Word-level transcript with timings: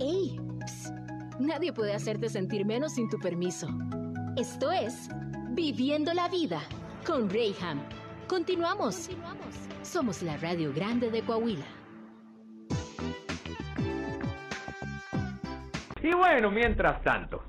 ¡Ey! 0.00 0.38
Psst. 0.64 0.94
Nadie 1.40 1.72
puede 1.72 1.92
hacerte 1.92 2.28
sentir 2.28 2.64
menos 2.64 2.94
sin 2.94 3.08
tu 3.08 3.18
permiso. 3.18 3.66
Esto 4.36 4.70
es 4.70 5.08
Viviendo 5.50 6.14
la 6.14 6.28
Vida 6.28 6.60
con 7.04 7.28
Rayham. 7.28 7.80
Continuamos. 8.28 9.10
Somos 9.82 10.22
la 10.22 10.36
Radio 10.36 10.72
Grande 10.72 11.10
de 11.10 11.22
Coahuila. 11.22 11.64
Y 16.00 16.14
bueno, 16.14 16.52
mientras 16.52 17.02
tanto, 17.02 17.42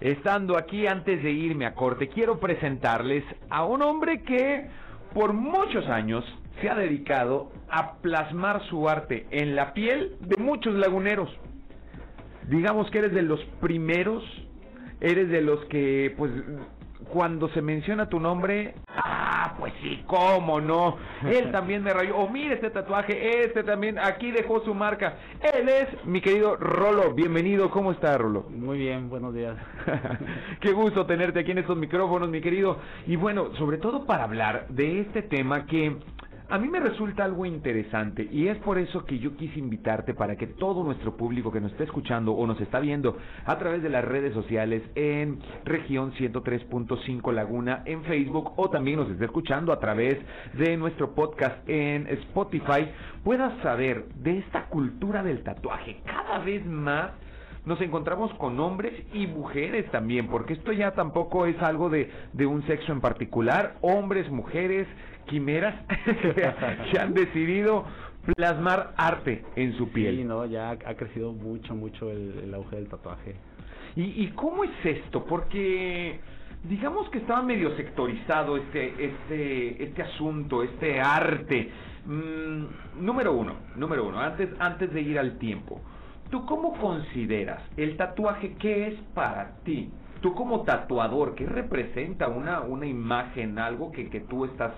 estando 0.00 0.56
aquí 0.56 0.86
antes 0.86 1.22
de 1.22 1.30
irme 1.30 1.66
a 1.66 1.74
corte, 1.74 2.08
quiero 2.08 2.40
presentarles 2.40 3.22
a 3.50 3.66
un 3.66 3.82
hombre 3.82 4.22
que 4.22 4.66
por 5.12 5.34
muchos 5.34 5.86
años 5.88 6.24
se 6.62 6.70
ha 6.70 6.74
dedicado 6.74 7.52
a 7.68 7.96
plasmar 7.98 8.66
su 8.70 8.88
arte 8.88 9.26
en 9.30 9.54
la 9.54 9.74
piel 9.74 10.16
de 10.20 10.38
muchos 10.38 10.74
laguneros. 10.74 11.28
Digamos 12.48 12.90
que 12.90 12.98
eres 12.98 13.12
de 13.12 13.22
los 13.22 13.40
primeros, 13.60 14.24
eres 15.00 15.28
de 15.30 15.40
los 15.42 15.64
que, 15.66 16.14
pues, 16.16 16.32
cuando 17.10 17.48
se 17.50 17.62
menciona 17.62 18.08
tu 18.08 18.20
nombre, 18.20 18.74
ah, 18.88 19.54
pues 19.58 19.72
sí, 19.82 20.02
cómo 20.06 20.60
no. 20.60 20.96
Él 21.26 21.50
también 21.52 21.82
me 21.82 21.92
rayó. 21.92 22.16
Oh, 22.16 22.28
mira 22.28 22.54
este 22.54 22.70
tatuaje, 22.70 23.44
este 23.44 23.62
también, 23.62 23.98
aquí 23.98 24.30
dejó 24.30 24.60
su 24.64 24.74
marca. 24.74 25.16
Él 25.54 25.68
es 25.68 26.04
mi 26.04 26.20
querido 26.20 26.56
Rolo. 26.56 27.12
Bienvenido, 27.14 27.70
¿cómo 27.70 27.92
está 27.92 28.16
Rolo? 28.18 28.46
Muy 28.50 28.78
bien, 28.78 29.08
buenos 29.08 29.34
días. 29.34 29.56
Qué 30.60 30.72
gusto 30.72 31.06
tenerte 31.06 31.40
aquí 31.40 31.50
en 31.50 31.58
estos 31.58 31.76
micrófonos, 31.76 32.28
mi 32.28 32.40
querido. 32.40 32.78
Y 33.06 33.16
bueno, 33.16 33.54
sobre 33.56 33.78
todo 33.78 34.06
para 34.06 34.24
hablar 34.24 34.66
de 34.68 35.00
este 35.00 35.22
tema 35.22 35.66
que 35.66 35.96
a 36.52 36.58
mí 36.58 36.68
me 36.68 36.80
resulta 36.80 37.24
algo 37.24 37.46
interesante 37.46 38.28
y 38.30 38.48
es 38.48 38.58
por 38.58 38.76
eso 38.76 39.06
que 39.06 39.18
yo 39.18 39.34
quise 39.36 39.58
invitarte 39.58 40.12
para 40.12 40.36
que 40.36 40.46
todo 40.46 40.84
nuestro 40.84 41.16
público 41.16 41.50
que 41.50 41.62
nos 41.62 41.72
está 41.72 41.84
escuchando 41.84 42.32
o 42.32 42.46
nos 42.46 42.60
está 42.60 42.78
viendo 42.78 43.16
a 43.46 43.56
través 43.56 43.82
de 43.82 43.88
las 43.88 44.04
redes 44.04 44.34
sociales 44.34 44.82
en 44.94 45.38
región 45.64 46.12
103.5 46.12 47.32
Laguna 47.32 47.82
en 47.86 48.04
Facebook 48.04 48.52
o 48.56 48.68
también 48.68 48.98
nos 48.98 49.08
esté 49.08 49.24
escuchando 49.24 49.72
a 49.72 49.80
través 49.80 50.18
de 50.52 50.76
nuestro 50.76 51.14
podcast 51.14 51.66
en 51.66 52.06
Spotify 52.08 52.86
puedas 53.24 53.58
saber 53.62 54.04
de 54.16 54.40
esta 54.40 54.66
cultura 54.66 55.22
del 55.22 55.42
tatuaje. 55.44 56.02
Cada 56.04 56.40
vez 56.40 56.66
más 56.66 57.12
nos 57.64 57.80
encontramos 57.80 58.32
con 58.34 58.58
hombres 58.58 58.92
y 59.14 59.26
mujeres 59.26 59.88
también, 59.90 60.26
porque 60.28 60.54
esto 60.54 60.72
ya 60.72 60.92
tampoco 60.92 61.46
es 61.46 61.56
algo 61.62 61.90
de, 61.90 62.10
de 62.32 62.44
un 62.44 62.66
sexo 62.66 62.92
en 62.92 63.00
particular, 63.00 63.76
hombres, 63.82 64.28
mujeres, 64.30 64.88
quimeras 65.26 65.74
que 66.90 66.98
han 66.98 67.14
decidido 67.14 67.84
plasmar 68.34 68.92
arte 68.96 69.44
en 69.56 69.76
su 69.76 69.90
piel. 69.90 70.18
Sí, 70.18 70.24
no, 70.24 70.46
ya 70.46 70.70
ha 70.70 70.94
crecido 70.94 71.32
mucho, 71.32 71.74
mucho 71.74 72.10
el, 72.10 72.40
el 72.44 72.54
auge 72.54 72.76
del 72.76 72.88
tatuaje. 72.88 73.36
¿Y, 73.96 74.24
¿Y 74.24 74.28
cómo 74.34 74.64
es 74.64 74.70
esto? 74.84 75.24
Porque 75.24 76.20
digamos 76.64 77.08
que 77.10 77.18
estaba 77.18 77.42
medio 77.42 77.74
sectorizado 77.76 78.56
este, 78.56 78.94
este, 79.04 79.82
este 79.82 80.02
asunto, 80.02 80.62
este 80.62 81.00
arte. 81.00 81.70
Mm, 82.06 83.04
número 83.04 83.32
uno, 83.32 83.54
número 83.76 84.06
uno, 84.06 84.20
antes, 84.20 84.48
antes 84.58 84.92
de 84.92 85.00
ir 85.00 85.18
al 85.18 85.38
tiempo. 85.38 85.80
¿Tú 86.30 86.46
cómo 86.46 86.72
consideras 86.78 87.62
el 87.76 87.96
tatuaje 87.96 88.54
qué 88.58 88.88
es 88.88 88.94
para 89.14 89.56
ti? 89.64 89.90
Tú 90.20 90.34
como 90.34 90.62
tatuador, 90.62 91.34
¿qué 91.34 91.46
representa 91.46 92.28
una, 92.28 92.60
una 92.60 92.86
imagen, 92.86 93.58
algo 93.58 93.92
que, 93.92 94.08
que 94.08 94.20
tú 94.20 94.44
estás 94.44 94.72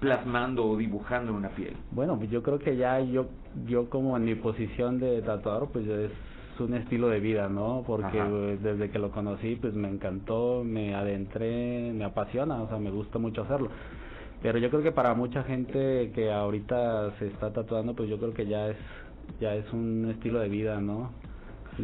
plasmando 0.00 0.66
o 0.66 0.76
dibujando 0.76 1.30
en 1.32 1.36
una 1.38 1.48
piel? 1.50 1.76
Bueno, 1.90 2.16
pues 2.16 2.30
yo 2.30 2.42
creo 2.42 2.58
que 2.58 2.76
ya 2.76 3.00
yo, 3.00 3.26
yo 3.66 3.88
como 3.90 4.16
en 4.16 4.24
mi 4.24 4.34
posición 4.34 4.98
de 5.00 5.22
tatuador, 5.22 5.70
pues 5.70 5.86
es 5.86 6.10
un 6.60 6.74
estilo 6.74 7.08
de 7.08 7.20
vida, 7.20 7.48
¿no? 7.48 7.84
Porque 7.86 8.18
Ajá. 8.20 8.28
eh, 8.30 8.58
desde 8.62 8.90
que 8.90 8.98
lo 8.98 9.10
conocí, 9.10 9.56
pues 9.56 9.74
me 9.74 9.88
encantó, 9.88 10.62
me 10.64 10.94
adentré, 10.94 11.92
me 11.92 12.04
apasiona, 12.04 12.62
o 12.62 12.68
sea, 12.68 12.78
me 12.78 12.90
gusta 12.90 13.18
mucho 13.18 13.42
hacerlo. 13.42 13.70
Pero 14.42 14.58
yo 14.58 14.70
creo 14.70 14.82
que 14.82 14.92
para 14.92 15.14
mucha 15.14 15.42
gente 15.42 16.12
que 16.14 16.32
ahorita 16.32 17.12
se 17.18 17.26
está 17.28 17.52
tatuando, 17.52 17.94
pues 17.94 18.08
yo 18.08 18.18
creo 18.18 18.34
que 18.34 18.46
ya 18.46 18.68
es 18.68 18.76
ya 19.40 19.54
es 19.54 19.70
un 19.72 20.08
estilo 20.10 20.38
de 20.40 20.48
vida, 20.48 20.80
¿no? 20.80 21.10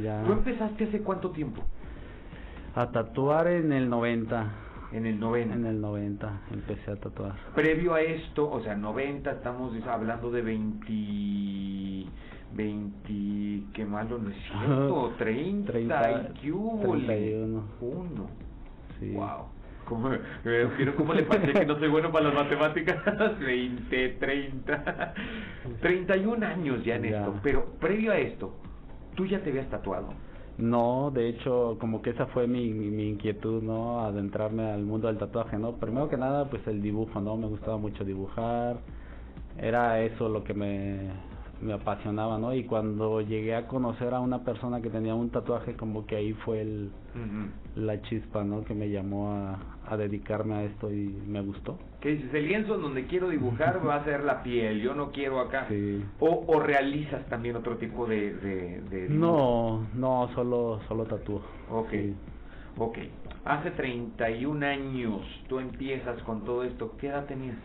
Ya 0.02 0.22
¿Tú 0.24 0.32
empezaste 0.32 0.84
hace 0.84 1.00
cuánto 1.02 1.30
tiempo? 1.30 1.62
a 2.74 2.90
tatuar 2.90 3.46
en 3.46 3.72
el 3.72 3.88
90, 3.88 4.50
En 4.94 5.06
el 5.06 5.18
90. 5.18 5.54
en 5.54 5.66
el 5.66 5.80
90 5.80 6.40
empecé 6.52 6.92
a 6.92 6.96
tatuar. 6.96 7.34
Previo 7.54 7.94
a 7.94 8.00
esto, 8.00 8.48
o 8.48 8.60
sea, 8.60 8.76
90, 8.76 9.30
estamos 9.32 9.72
hablando 9.88 10.30
de 10.30 10.42
20... 10.42 12.10
20, 12.54 13.62
qué 13.72 13.84
malo 13.84 14.18
no 14.18 14.30
es 14.30 14.36
cierto, 14.46 15.12
30, 15.18 15.72
30, 15.72 16.12
y 16.12 16.40
qué 16.40 16.52
hubo, 16.52 16.92
31. 16.92 17.64
Uno. 17.80 18.30
Sí. 19.00 19.10
Wow. 19.10 19.46
¿Cómo, 19.86 20.10
eh, 20.12 20.92
¿Cómo 20.96 21.12
le 21.14 21.24
pasé 21.24 21.52
que 21.52 21.66
no 21.66 21.76
soy 21.78 21.88
bueno 21.88 22.12
para 22.12 22.26
las 22.26 22.34
matemáticas? 22.34 22.96
20, 23.40 24.08
30, 24.20 25.14
31 25.80 26.46
años 26.46 26.84
ya 26.84 26.94
en 26.94 27.02
Ya. 27.02 27.18
esto. 27.18 27.34
Pero 27.42 27.64
previo 27.80 28.12
a 28.12 28.18
esto, 28.18 28.54
tú 29.16 29.26
ya 29.26 29.40
te 29.40 29.50
habías 29.50 29.68
tatuado. 29.68 30.14
No, 30.58 31.10
de 31.12 31.28
hecho, 31.28 31.76
como 31.80 32.00
que 32.00 32.10
esa 32.10 32.26
fue 32.26 32.46
mi, 32.46 32.70
mi, 32.70 33.08
inquietud, 33.08 33.62
¿no? 33.62 34.00
Adentrarme 34.04 34.70
al 34.70 34.82
mundo 34.84 35.08
del 35.08 35.18
tatuaje, 35.18 35.58
¿no? 35.58 35.72
Primero 35.76 36.08
que 36.08 36.16
nada, 36.16 36.48
pues 36.48 36.64
el 36.68 36.80
dibujo, 36.80 37.20
¿no? 37.20 37.36
Me 37.36 37.48
gustaba 37.48 37.76
mucho 37.76 38.04
dibujar. 38.04 38.78
Era 39.58 40.00
eso 40.02 40.28
lo 40.28 40.44
que 40.44 40.54
me, 40.54 41.10
me 41.60 41.72
apasionaba, 41.72 42.38
¿no? 42.38 42.54
Y 42.54 42.64
cuando 42.64 43.20
llegué 43.20 43.54
a 43.54 43.66
conocer 43.66 44.14
a 44.14 44.20
una 44.20 44.44
persona 44.44 44.80
que 44.80 44.90
tenía 44.90 45.14
un 45.14 45.30
tatuaje, 45.30 45.74
como 45.74 46.06
que 46.06 46.16
ahí 46.16 46.32
fue 46.32 46.60
el, 46.62 46.90
la 47.76 48.00
chispa, 48.02 48.44
¿no? 48.44 48.64
Que 48.64 48.74
me 48.74 48.90
llamó 48.90 49.32
a, 49.32 49.58
a 49.86 49.96
dedicarme 49.96 50.54
a 50.54 50.64
esto 50.64 50.92
y 50.92 51.08
me 51.26 51.40
gustó. 51.40 51.78
¿Qué 52.00 52.10
dices? 52.10 52.34
El 52.34 52.48
lienzo 52.48 52.78
donde 52.78 53.06
quiero 53.06 53.28
dibujar 53.28 53.80
va 53.86 53.96
a 53.96 54.04
ser 54.04 54.24
la 54.24 54.42
piel, 54.42 54.80
yo 54.80 54.94
no 54.94 55.10
quiero 55.10 55.40
acá. 55.40 55.66
Sí. 55.68 56.04
O, 56.20 56.44
o 56.46 56.60
realizas 56.60 57.24
también 57.26 57.56
otro 57.56 57.76
tipo 57.76 58.06
de... 58.06 58.34
de, 58.34 58.80
de 58.82 59.08
dibujo? 59.08 59.18
No, 59.18 59.86
no, 59.94 60.28
solo, 60.34 60.80
solo 60.88 61.04
tatúo. 61.04 61.42
Ok. 61.70 61.90
Sí. 61.90 62.14
Ok. 62.76 62.98
Hace 63.44 63.70
31 63.72 64.66
años 64.66 65.20
tú 65.48 65.58
empiezas 65.60 66.20
con 66.22 66.44
todo 66.44 66.64
esto. 66.64 66.96
¿Qué 66.98 67.08
edad 67.08 67.26
tenías? 67.26 67.56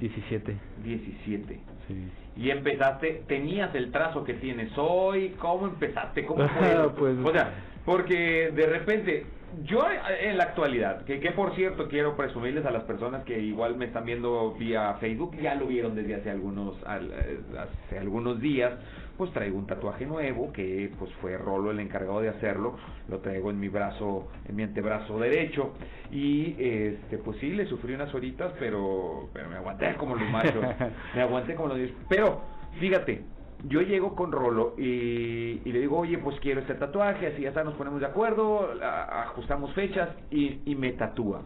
17. 0.00 0.56
17. 0.84 1.60
Sí. 1.86 2.08
Y 2.38 2.50
empezaste, 2.50 3.24
tenías 3.26 3.74
el 3.74 3.90
trazo 3.90 4.22
que 4.24 4.34
tienes 4.34 4.70
hoy, 4.78 5.34
¿cómo 5.40 5.66
empezaste? 5.66 6.24
¿Cómo 6.24 6.46
fue? 6.58 6.90
Pues- 6.96 7.18
o 7.24 7.32
sea, 7.32 7.52
porque 7.84 8.52
de 8.54 8.66
repente, 8.66 9.26
yo 9.64 9.84
en 10.20 10.36
la 10.38 10.44
actualidad, 10.44 11.04
que, 11.04 11.18
que 11.20 11.32
por 11.32 11.54
cierto 11.56 11.88
quiero 11.88 12.16
presumirles 12.16 12.64
a 12.66 12.70
las 12.70 12.84
personas 12.84 13.24
que 13.24 13.38
igual 13.40 13.76
me 13.76 13.86
están 13.86 14.04
viendo 14.04 14.52
vía 14.58 14.94
Facebook, 15.00 15.36
ya 15.40 15.54
lo 15.56 15.66
vieron 15.66 15.94
desde 15.96 16.14
hace 16.16 16.30
algunos, 16.30 16.76
al- 16.86 17.10
eh, 17.12 17.38
hace 17.58 17.98
algunos 17.98 18.40
días, 18.40 18.72
pues 19.18 19.32
traigo 19.32 19.58
un 19.58 19.66
tatuaje 19.66 20.06
nuevo, 20.06 20.52
que 20.52 20.90
pues 20.98 21.12
fue 21.20 21.36
Rolo 21.36 21.72
el 21.72 21.80
encargado 21.80 22.20
de 22.20 22.28
hacerlo, 22.30 22.76
lo 23.08 23.18
traigo 23.18 23.50
en 23.50 23.58
mi 23.60 23.68
brazo, 23.68 24.28
en 24.46 24.54
mi 24.56 24.62
antebrazo 24.62 25.18
derecho, 25.18 25.74
y 26.12 26.54
este 26.58 27.18
pues 27.18 27.36
sí, 27.38 27.50
le 27.50 27.66
sufrí 27.66 27.94
unas 27.94 28.14
horitas, 28.14 28.52
pero, 28.60 29.28
pero 29.32 29.48
me 29.50 29.56
aguanté 29.56 29.94
como 29.96 30.14
los 30.14 30.30
machos, 30.30 30.64
me 31.14 31.20
aguanté 31.20 31.54
como 31.56 31.74
los. 31.74 31.90
Pero, 32.08 32.42
fíjate, 32.78 33.24
yo 33.64 33.80
llego 33.82 34.14
con 34.14 34.30
Rolo 34.30 34.74
y, 34.78 35.62
y 35.64 35.72
le 35.72 35.80
digo, 35.80 35.98
oye, 35.98 36.16
pues 36.18 36.38
quiero 36.38 36.60
este 36.60 36.74
tatuaje, 36.74 37.26
así 37.26 37.42
ya 37.42 37.48
está, 37.48 37.64
nos 37.64 37.74
ponemos 37.74 37.98
de 38.00 38.06
acuerdo, 38.06 38.70
a- 38.80 39.22
ajustamos 39.22 39.72
fechas 39.74 40.10
y, 40.30 40.60
y 40.64 40.76
me 40.76 40.92
tatúa. 40.92 41.42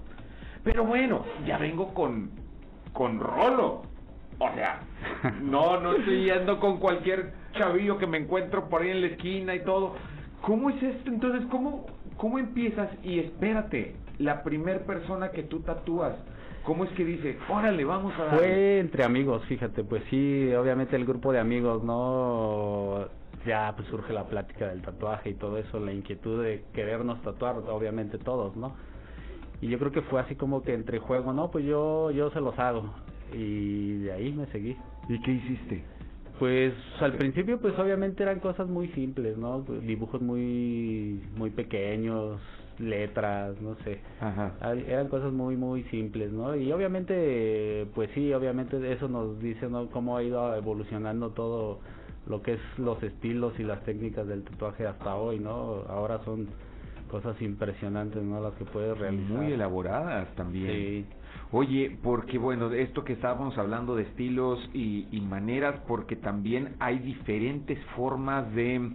Pero 0.63 0.85
bueno, 0.85 1.25
ya 1.47 1.57
vengo 1.57 1.95
con, 1.95 2.31
con 2.93 3.19
Rolo. 3.19 3.91
O 4.43 4.55
sea, 4.55 4.81
no, 5.41 5.79
no 5.79 5.93
estoy 5.93 6.25
yendo 6.25 6.59
con 6.59 6.79
cualquier 6.79 7.33
chavillo 7.53 7.97
que 7.99 8.09
me 8.09 8.19
encuentro 8.19 8.69
por 8.69 8.83
ahí 8.83 8.91
en 8.91 9.01
la 9.01 9.07
esquina 9.09 9.55
y 9.55 9.61
todo. 9.61 9.95
¿Cómo 10.41 10.71
es 10.71 10.83
esto? 10.83 11.11
Entonces, 11.11 11.43
¿cómo, 11.49 11.87
cómo 12.17 12.41
empiezas? 12.41 12.89
Y 13.05 13.21
espérate, 13.21 13.95
la 14.19 14.43
primer 14.43 14.85
persona 14.85 15.31
que 15.31 15.45
tú 15.45 15.61
tatúas, 15.61 16.15
¿cómo 16.65 16.83
es 16.83 16.91
que 16.91 17.05
dice, 17.05 17.39
órale, 17.49 17.85
vamos 17.85 18.13
a 18.19 18.25
darle"? 18.25 18.39
Fue 18.39 18.79
entre 18.81 19.05
amigos, 19.05 19.45
fíjate, 19.47 19.85
pues 19.85 20.03
sí, 20.11 20.53
obviamente 20.55 20.97
el 20.97 21.05
grupo 21.05 21.33
de 21.33 21.39
amigos, 21.39 21.85
¿no? 21.85 23.07
Ya 23.47 23.73
pues 23.77 23.87
surge 23.89 24.13
la 24.13 24.25
plática 24.25 24.69
del 24.69 24.83
tatuaje 24.83 25.31
y 25.31 25.35
todo 25.35 25.57
eso, 25.59 25.79
la 25.79 25.93
inquietud 25.93 26.43
de 26.43 26.65
querernos 26.73 27.23
tatuar, 27.23 27.57
obviamente 27.69 28.19
todos, 28.19 28.57
¿no? 28.57 28.75
Y 29.61 29.69
yo 29.69 29.79
creo 29.79 29.93
que 29.93 30.03
fue 30.03 30.21
así 30.21 30.35
como 30.35 30.63
que 30.63 30.75
entre 30.75 30.99
juego, 30.99 31.33
no, 31.33 31.53
pues 31.53 31.65
yo 31.65 32.11
yo 32.11 32.31
se 32.31 32.41
los 32.41 32.59
hago 32.59 32.93
y 33.35 33.99
de 34.05 34.13
ahí 34.13 34.33
me 34.33 34.47
seguí. 34.47 34.77
¿Y 35.09 35.21
qué 35.23 35.33
hiciste? 35.33 35.85
Pues 36.39 36.73
al 37.01 37.13
principio 37.15 37.61
pues 37.61 37.79
obviamente 37.79 38.23
eran 38.23 38.41
cosas 38.41 38.69
muy 38.69 38.89
simples, 38.89 39.37
¿no? 39.37 39.63
Pues, 39.65 39.83
dibujos 39.83 40.21
muy 40.21 41.23
muy 41.37 41.51
pequeños, 41.51 42.41
letras, 42.79 43.61
no 43.61 43.77
sé. 43.85 44.01
Ajá. 44.21 44.55
Eran 44.89 45.09
cosas 45.09 45.33
muy 45.33 45.57
muy 45.57 45.85
simples, 45.85 46.33
¿no? 46.33 46.57
Y 46.57 46.73
obviamente 46.73 47.87
pues 47.95 48.11
sí, 48.15 48.33
obviamente 48.33 48.93
eso 48.93 49.09
nos 49.09 49.39
dice, 49.41 49.69
¿no? 49.69 49.89
Cómo 49.91 50.17
ha 50.17 50.23
ido 50.23 50.55
evolucionando 50.57 51.31
todo 51.31 51.81
lo 52.27 52.43
que 52.43 52.55
es 52.55 52.61
los 52.79 53.03
estilos 53.03 53.59
y 53.59 53.65
las 53.65 53.83
técnicas 53.85 54.27
del 54.27 54.43
tatuaje 54.43 54.87
hasta 54.87 55.15
hoy, 55.17 55.39
¿no? 55.39 55.85
Ahora 55.89 56.21
son 56.25 56.49
cosas 57.13 57.41
impresionantes, 57.43 58.23
¿no? 58.23 58.41
Las 58.41 58.55
que 58.55 58.65
puedes 58.65 58.99
realizar. 58.99 59.37
Muy 59.37 59.53
elaboradas 59.53 60.27
también. 60.35 60.73
Sí. 60.73 61.07
Oye, 61.53 61.99
porque 62.03 62.39
bueno, 62.39 62.73
esto 62.73 63.05
que 63.05 63.13
estábamos 63.13 63.57
hablando 63.59 63.95
de 63.95 64.03
estilos 64.05 64.59
y, 64.73 65.07
y 65.13 65.21
maneras, 65.21 65.77
porque 65.87 66.17
también 66.17 66.75
hay 66.81 66.99
diferentes 67.01 67.79
formas 67.95 68.51
de, 68.55 68.91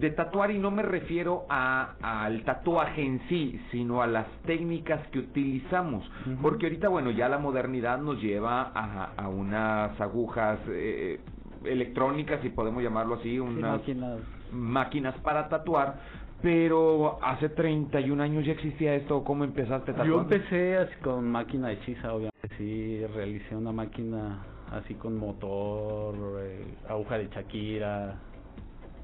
de 0.00 0.10
tatuar 0.10 0.50
y 0.50 0.58
no 0.58 0.72
me 0.72 0.82
refiero 0.82 1.46
a, 1.48 1.94
al 2.02 2.42
tatuaje 2.42 3.00
en 3.02 3.20
sí, 3.28 3.60
sino 3.70 4.02
a 4.02 4.08
las 4.08 4.26
técnicas 4.44 5.06
que 5.12 5.20
utilizamos. 5.20 6.04
Porque 6.42 6.66
ahorita, 6.66 6.88
bueno, 6.88 7.12
ya 7.12 7.28
la 7.28 7.38
modernidad 7.38 7.98
nos 7.98 8.20
lleva 8.20 8.72
a, 8.74 9.12
a 9.16 9.28
unas 9.28 9.98
agujas 10.00 10.58
eh, 10.68 11.20
electrónicas, 11.64 12.40
si 12.42 12.48
podemos 12.50 12.82
llamarlo 12.82 13.14
así, 13.14 13.30
Sí, 13.30 13.38
unas 13.38 13.78
máquinas. 13.78 14.18
máquinas 14.52 15.14
para 15.22 15.48
tatuar. 15.48 16.23
Pero 16.44 17.18
hace 17.22 17.48
31 17.48 18.22
años 18.22 18.44
ya 18.44 18.52
existía 18.52 18.94
esto, 18.94 19.24
¿cómo 19.24 19.44
empezaste 19.44 19.92
Yo 19.92 19.96
tatuando? 19.96 20.34
empecé 20.34 20.76
así 20.76 20.94
con 21.02 21.26
máquina 21.30 21.72
hechiza, 21.72 22.12
obviamente. 22.12 22.48
Sí, 22.58 23.02
realicé 23.14 23.56
una 23.56 23.72
máquina 23.72 24.44
así 24.70 24.92
con 24.92 25.16
motor, 25.16 26.14
eh, 26.42 26.66
aguja 26.86 27.16
de 27.16 27.28
Shakira. 27.28 28.18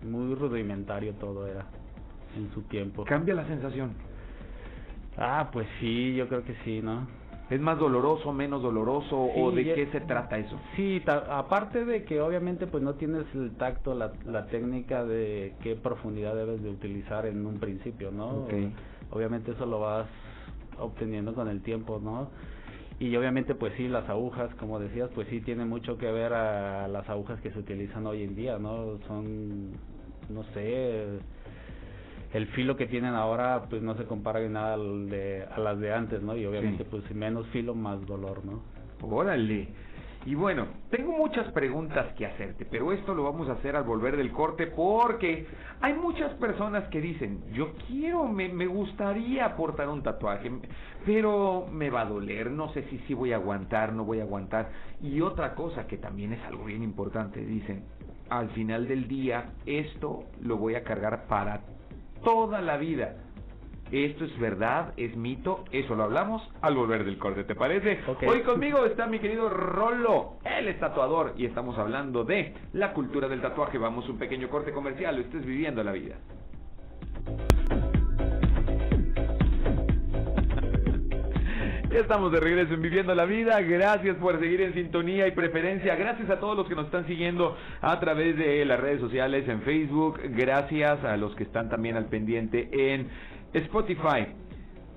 Muy 0.02 0.34
rudimentario 0.34 1.14
todo 1.14 1.46
era 1.46 1.64
en 2.36 2.52
su 2.52 2.60
tiempo. 2.64 3.04
Cambia 3.04 3.34
la 3.34 3.46
sensación. 3.46 3.94
Ah, 5.16 5.48
pues 5.50 5.66
sí, 5.80 6.14
yo 6.14 6.28
creo 6.28 6.44
que 6.44 6.54
sí, 6.62 6.82
¿no? 6.82 7.06
¿Es 7.50 7.60
más 7.60 7.78
doloroso, 7.80 8.32
menos 8.32 8.62
doloroso 8.62 9.20
o 9.20 9.50
de 9.50 9.64
ya- 9.64 9.74
qué 9.74 9.86
se 9.88 10.00
trata 10.02 10.38
eso? 10.38 10.56
Sí, 10.76 11.02
aparte 11.06 11.84
de 11.84 12.04
que 12.04 12.20
obviamente 12.20 12.68
pues 12.68 12.82
no 12.82 12.94
tienes 12.94 13.24
el 13.34 13.56
tacto, 13.56 13.94
la, 13.94 14.12
la 14.24 14.46
técnica 14.46 15.04
de 15.04 15.54
qué 15.60 15.74
profundidad 15.74 16.36
debes 16.36 16.62
de 16.62 16.70
utilizar 16.70 17.26
en 17.26 17.44
un 17.46 17.58
principio, 17.58 18.12
¿no? 18.12 18.46
Obviamente 19.10 19.50
eso 19.50 19.66
lo 19.66 19.80
vas 19.80 20.06
obteniendo 20.78 21.34
con 21.34 21.48
el 21.48 21.60
tiempo, 21.62 22.00
¿no? 22.02 22.30
Y 23.00 23.16
obviamente 23.16 23.54
pues 23.56 23.72
sí, 23.76 23.88
las 23.88 24.08
agujas, 24.08 24.54
como 24.56 24.78
decías, 24.78 25.10
pues 25.14 25.26
sí 25.28 25.40
tiene 25.40 25.64
mucho 25.64 25.98
que 25.98 26.10
ver 26.12 26.32
a 26.34 26.86
las 26.86 27.08
agujas 27.08 27.40
que 27.40 27.50
se 27.50 27.58
utilizan 27.58 28.06
hoy 28.06 28.22
en 28.22 28.36
día, 28.36 28.58
¿no? 28.58 28.98
Son, 29.08 29.72
no 30.28 30.44
sé, 30.54 31.18
el 32.32 32.46
filo 32.48 32.76
que 32.76 32.86
tienen 32.86 33.14
ahora 33.14 33.64
pues 33.68 33.82
no 33.82 33.96
se 33.96 34.04
compara 34.04 34.40
en 34.40 34.52
nada 34.52 34.74
al 34.74 35.08
de, 35.10 35.44
a 35.54 35.58
las 35.60 35.78
de 35.80 35.92
antes, 35.92 36.22
¿no? 36.22 36.36
Y 36.36 36.46
obviamente 36.46 36.84
Sí. 36.84 36.88
pues 36.90 37.10
menos 37.14 37.46
filo, 37.48 37.74
más 37.74 38.04
dolor, 38.06 38.44
¿no? 38.44 38.62
Órale. 39.02 39.68
Y 40.26 40.34
bueno, 40.34 40.66
tengo 40.90 41.12
muchas 41.12 41.50
preguntas 41.52 42.12
que 42.18 42.26
hacerte, 42.26 42.66
pero 42.66 42.92
esto 42.92 43.14
lo 43.14 43.22
vamos 43.24 43.48
a 43.48 43.52
hacer 43.52 43.74
al 43.74 43.84
volver 43.84 44.18
del 44.18 44.30
corte 44.32 44.66
porque 44.66 45.46
hay 45.80 45.94
muchas 45.94 46.34
personas 46.34 46.84
que 46.88 47.00
dicen, 47.00 47.42
yo 47.54 47.72
quiero, 47.88 48.28
me, 48.28 48.50
me 48.50 48.66
gustaría 48.66 49.56
portar 49.56 49.88
un 49.88 50.02
tatuaje, 50.02 50.50
pero 51.06 51.66
me 51.72 51.88
va 51.88 52.02
a 52.02 52.04
doler, 52.04 52.50
no 52.50 52.70
sé 52.74 52.82
si 52.90 52.98
sí 53.06 53.14
voy 53.14 53.32
a 53.32 53.36
aguantar, 53.36 53.94
no 53.94 54.04
voy 54.04 54.20
a 54.20 54.24
aguantar. 54.24 54.68
Y 55.02 55.22
otra 55.22 55.54
cosa 55.54 55.86
que 55.86 55.96
también 55.96 56.34
es 56.34 56.44
algo 56.44 56.66
bien 56.66 56.82
importante, 56.82 57.40
dicen, 57.40 57.84
al 58.28 58.50
final 58.50 58.86
del 58.88 59.08
día 59.08 59.52
esto 59.64 60.24
lo 60.42 60.58
voy 60.58 60.74
a 60.74 60.84
cargar 60.84 61.24
para 61.28 61.62
toda 62.22 62.60
la 62.60 62.76
vida. 62.76 63.16
Esto 63.90 64.24
es 64.24 64.38
verdad, 64.38 64.94
es 64.96 65.16
mito, 65.16 65.64
eso 65.72 65.96
lo 65.96 66.04
hablamos 66.04 66.48
al 66.60 66.76
volver 66.76 67.04
del 67.04 67.18
corte, 67.18 67.42
¿te 67.42 67.56
parece? 67.56 67.98
Hoy 68.24 68.42
conmigo 68.42 68.84
está 68.84 69.06
mi 69.08 69.18
querido 69.18 69.48
Rolo, 69.48 70.34
él 70.44 70.68
es 70.68 70.78
tatuador 70.78 71.34
y 71.36 71.44
estamos 71.44 71.76
hablando 71.76 72.22
de 72.22 72.54
la 72.72 72.92
cultura 72.92 73.26
del 73.26 73.40
tatuaje. 73.40 73.78
Vamos 73.78 74.06
a 74.06 74.12
un 74.12 74.18
pequeño 74.18 74.48
corte 74.48 74.70
comercial, 74.70 75.16
lo 75.16 75.22
estés 75.22 75.44
viviendo 75.44 75.82
la 75.82 75.90
vida. 75.90 76.16
Estamos 81.90 82.30
de 82.30 82.38
regreso 82.38 82.74
en 82.74 82.82
Viviendo 82.82 83.12
la 83.16 83.24
Vida. 83.24 83.60
Gracias 83.62 84.16
por 84.18 84.38
seguir 84.38 84.60
en 84.60 84.74
sintonía 84.74 85.26
y 85.26 85.32
preferencia. 85.32 85.96
Gracias 85.96 86.30
a 86.30 86.38
todos 86.38 86.56
los 86.56 86.68
que 86.68 86.76
nos 86.76 86.86
están 86.86 87.04
siguiendo 87.08 87.56
a 87.80 87.98
través 87.98 88.36
de 88.36 88.64
las 88.64 88.78
redes 88.78 89.00
sociales 89.00 89.48
en 89.48 89.62
Facebook. 89.62 90.20
Gracias 90.22 91.02
a 91.02 91.16
los 91.16 91.34
que 91.34 91.42
están 91.42 91.68
también 91.68 91.96
al 91.96 92.06
pendiente 92.06 92.68
en 92.72 93.08
Spotify. 93.52 94.28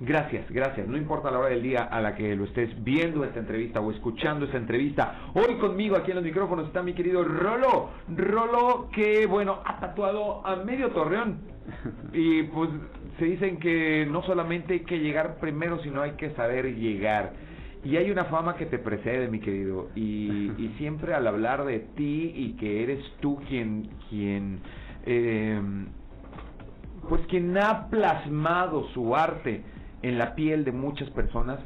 Gracias, 0.01 0.47
gracias. 0.51 0.87
No 0.87 0.95
importa 0.95 1.31
la 1.31 1.39
hora 1.39 1.49
del 1.49 1.63
día 1.63 1.83
a 1.83 1.99
la 1.99 2.13
que 2.13 2.35
lo 2.35 2.43
estés 2.43 2.69
viendo 2.83 3.23
esta 3.23 3.39
entrevista 3.39 3.79
o 3.79 3.91
escuchando 3.91 4.45
esta 4.45 4.57
entrevista. 4.57 5.31
Hoy 5.33 5.55
conmigo 5.55 5.95
aquí 5.95 6.11
en 6.11 6.17
los 6.17 6.25
micrófonos 6.25 6.67
está 6.67 6.83
mi 6.83 6.93
querido 6.93 7.23
Rolo. 7.23 7.89
Rolo 8.07 8.89
que, 8.93 9.25
bueno, 9.25 9.61
ha 9.65 9.79
tatuado 9.79 10.45
a 10.45 10.57
medio 10.57 10.91
torreón. 10.91 11.52
Y 12.13 12.43
pues 12.43 12.69
se 13.19 13.25
dicen 13.25 13.57
que 13.57 14.07
no 14.09 14.23
solamente 14.23 14.73
hay 14.73 14.79
que 14.81 14.99
llegar 14.99 15.37
primero, 15.39 15.81
sino 15.83 16.01
hay 16.01 16.11
que 16.11 16.31
saber 16.31 16.75
llegar. 16.75 17.33
Y 17.83 17.97
hay 17.97 18.09
una 18.11 18.25
fama 18.25 18.55
que 18.55 18.65
te 18.65 18.79
precede, 18.79 19.27
mi 19.27 19.39
querido. 19.39 19.89
Y, 19.95 20.51
y 20.57 20.73
siempre 20.77 21.13
al 21.13 21.27
hablar 21.27 21.65
de 21.65 21.79
ti 21.79 22.33
y 22.35 22.53
que 22.53 22.83
eres 22.83 23.03
tú 23.19 23.39
quien, 23.47 23.89
quien, 24.09 24.59
eh, 25.05 25.61
pues 27.09 27.21
quien 27.27 27.57
ha 27.57 27.87
plasmado 27.89 28.87
su 28.93 29.15
arte 29.15 29.63
en 30.01 30.17
la 30.17 30.35
piel 30.35 30.65
de 30.65 30.71
muchas 30.71 31.09
personas, 31.11 31.59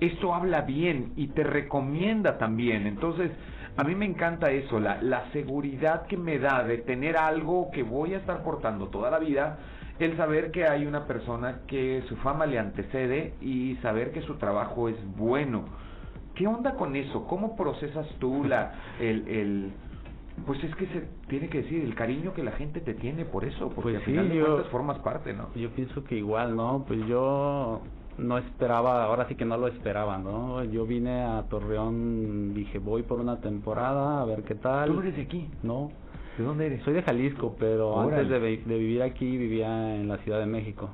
esto 0.00 0.34
habla 0.34 0.62
bien 0.62 1.12
y 1.16 1.28
te 1.28 1.44
recomienda 1.44 2.38
también. 2.38 2.86
Entonces, 2.86 3.30
a 3.76 3.84
mí 3.84 3.94
me 3.94 4.04
encanta 4.04 4.50
eso, 4.50 4.78
la, 4.80 5.00
la 5.02 5.30
seguridad 5.32 6.06
que 6.06 6.16
me 6.16 6.38
da 6.38 6.64
de 6.64 6.78
tener 6.78 7.16
algo 7.16 7.70
que 7.72 7.82
voy 7.82 8.14
a 8.14 8.18
estar 8.18 8.42
portando 8.42 8.88
toda 8.88 9.10
la 9.10 9.18
vida, 9.18 9.58
el 9.98 10.16
saber 10.16 10.50
que 10.50 10.66
hay 10.66 10.86
una 10.86 11.06
persona 11.06 11.60
que 11.66 12.02
su 12.08 12.16
fama 12.16 12.46
le 12.46 12.58
antecede 12.58 13.34
y 13.40 13.76
saber 13.82 14.12
que 14.12 14.22
su 14.22 14.36
trabajo 14.36 14.88
es 14.88 14.96
bueno. 15.16 15.64
¿Qué 16.34 16.46
onda 16.46 16.74
con 16.74 16.96
eso? 16.96 17.26
¿Cómo 17.26 17.56
procesas 17.56 18.06
tú 18.18 18.44
la, 18.44 18.72
el, 19.00 19.28
el, 19.28 19.72
pues 20.46 20.62
es 20.64 20.74
que 20.76 20.86
se 20.86 21.00
tiene 21.28 21.48
que 21.48 21.62
decir 21.62 21.82
el 21.84 21.94
cariño 21.94 22.32
que 22.32 22.42
la 22.42 22.52
gente 22.52 22.80
te 22.80 22.94
tiene 22.94 23.24
por 23.26 23.44
eso, 23.44 23.68
porque 23.68 23.82
Pues 23.82 23.96
al 23.96 24.02
sí, 24.02 24.10
final 24.12 24.28
de 24.30 24.36
yo- 24.36 24.46
cuentas 24.46 24.72
formas 24.72 24.98
parte, 25.00 25.32
¿no? 25.34 25.50
Yo 25.54 25.70
pienso 25.70 26.02
que 26.04 26.16
igual, 26.16 26.56
¿no? 26.56 26.84
Pues 26.88 27.06
yo 27.06 27.82
no 28.20 28.38
esperaba, 28.38 29.04
ahora 29.04 29.26
sí 29.28 29.34
que 29.34 29.44
no 29.44 29.56
lo 29.56 29.66
esperaba, 29.68 30.18
¿no? 30.18 30.62
Yo 30.64 30.86
vine 30.86 31.22
a 31.22 31.42
Torreón, 31.48 32.54
dije, 32.54 32.78
voy 32.78 33.02
por 33.02 33.18
una 33.20 33.40
temporada, 33.40 34.20
a 34.20 34.24
ver 34.24 34.42
qué 34.42 34.54
tal. 34.54 34.90
¿Tú 34.92 35.00
eres 35.00 35.16
de 35.16 35.22
aquí? 35.22 35.48
No, 35.62 35.90
¿De 36.38 36.44
dónde 36.44 36.66
eres? 36.66 36.82
soy 36.84 36.94
de 36.94 37.02
Jalisco, 37.02 37.56
pero 37.58 37.90
Órale. 37.90 38.22
antes 38.22 38.28
de, 38.30 38.56
de 38.72 38.78
vivir 38.78 39.02
aquí 39.02 39.36
vivía 39.36 39.96
en 39.96 40.08
la 40.08 40.18
Ciudad 40.18 40.38
de 40.38 40.46
México. 40.46 40.90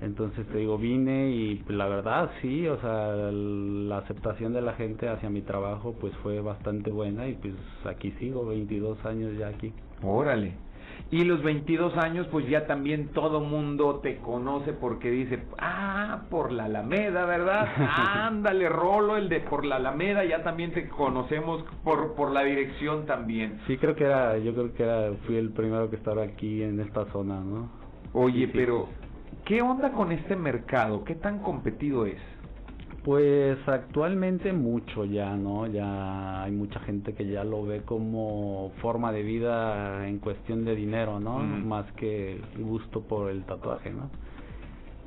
Entonces 0.00 0.46
te 0.46 0.58
digo, 0.58 0.78
vine 0.78 1.30
y 1.30 1.56
pues, 1.56 1.76
la 1.76 1.86
verdad 1.88 2.30
sí, 2.40 2.68
o 2.68 2.80
sea, 2.80 3.08
la 3.32 3.98
aceptación 3.98 4.52
de 4.52 4.60
la 4.60 4.74
gente 4.74 5.08
hacia 5.08 5.28
mi 5.28 5.42
trabajo 5.42 5.94
pues 6.00 6.14
fue 6.22 6.40
bastante 6.40 6.90
buena 6.92 7.26
y 7.26 7.34
pues 7.34 7.54
aquí 7.84 8.12
sigo, 8.12 8.46
22 8.46 9.04
años 9.04 9.36
ya 9.36 9.48
aquí. 9.48 9.72
Órale. 10.02 10.52
Y 11.10 11.24
los 11.24 11.42
22 11.42 11.96
años, 11.96 12.26
pues 12.30 12.46
ya 12.48 12.66
también 12.66 13.08
todo 13.14 13.40
mundo 13.40 14.00
te 14.02 14.18
conoce 14.18 14.74
porque 14.74 15.10
dice, 15.10 15.42
ah, 15.58 16.24
por 16.28 16.52
la 16.52 16.64
Alameda, 16.66 17.24
¿verdad? 17.24 17.66
Ándale, 18.26 18.68
Rolo, 18.68 19.16
el 19.16 19.30
de 19.30 19.40
por 19.40 19.64
la 19.64 19.76
Alameda, 19.76 20.24
ya 20.26 20.42
también 20.42 20.72
te 20.72 20.86
conocemos 20.90 21.64
por, 21.82 22.14
por 22.14 22.30
la 22.30 22.42
dirección 22.44 23.06
también. 23.06 23.58
Sí, 23.66 23.78
creo 23.78 23.94
que 23.96 24.04
era, 24.04 24.36
yo 24.36 24.52
creo 24.52 24.74
que 24.74 24.82
era, 24.82 25.12
fui 25.26 25.36
el 25.36 25.50
primero 25.52 25.88
que 25.88 25.96
estaba 25.96 26.24
aquí 26.24 26.62
en 26.62 26.78
esta 26.80 27.06
zona, 27.06 27.40
¿no? 27.40 27.70
Oye, 28.12 28.40
Sí, 28.40 28.46
sí. 28.46 28.52
pero, 28.54 28.88
¿qué 29.46 29.62
onda 29.62 29.92
con 29.92 30.12
este 30.12 30.36
mercado? 30.36 31.04
¿Qué 31.04 31.14
tan 31.14 31.38
competido 31.38 32.04
es? 32.04 32.20
Pues 33.08 33.56
actualmente 33.66 34.52
mucho 34.52 35.06
ya, 35.06 35.34
¿no? 35.34 35.66
Ya 35.66 36.42
hay 36.42 36.52
mucha 36.52 36.78
gente 36.80 37.14
que 37.14 37.26
ya 37.26 37.42
lo 37.42 37.64
ve 37.64 37.80
como 37.80 38.70
forma 38.82 39.12
de 39.12 39.22
vida 39.22 40.06
en 40.06 40.18
cuestión 40.18 40.66
de 40.66 40.76
dinero, 40.76 41.18
¿no? 41.18 41.38
Más 41.38 41.90
que 41.92 42.38
gusto 42.58 43.00
por 43.00 43.30
el 43.30 43.44
tatuaje, 43.44 43.90
¿no? 43.92 44.10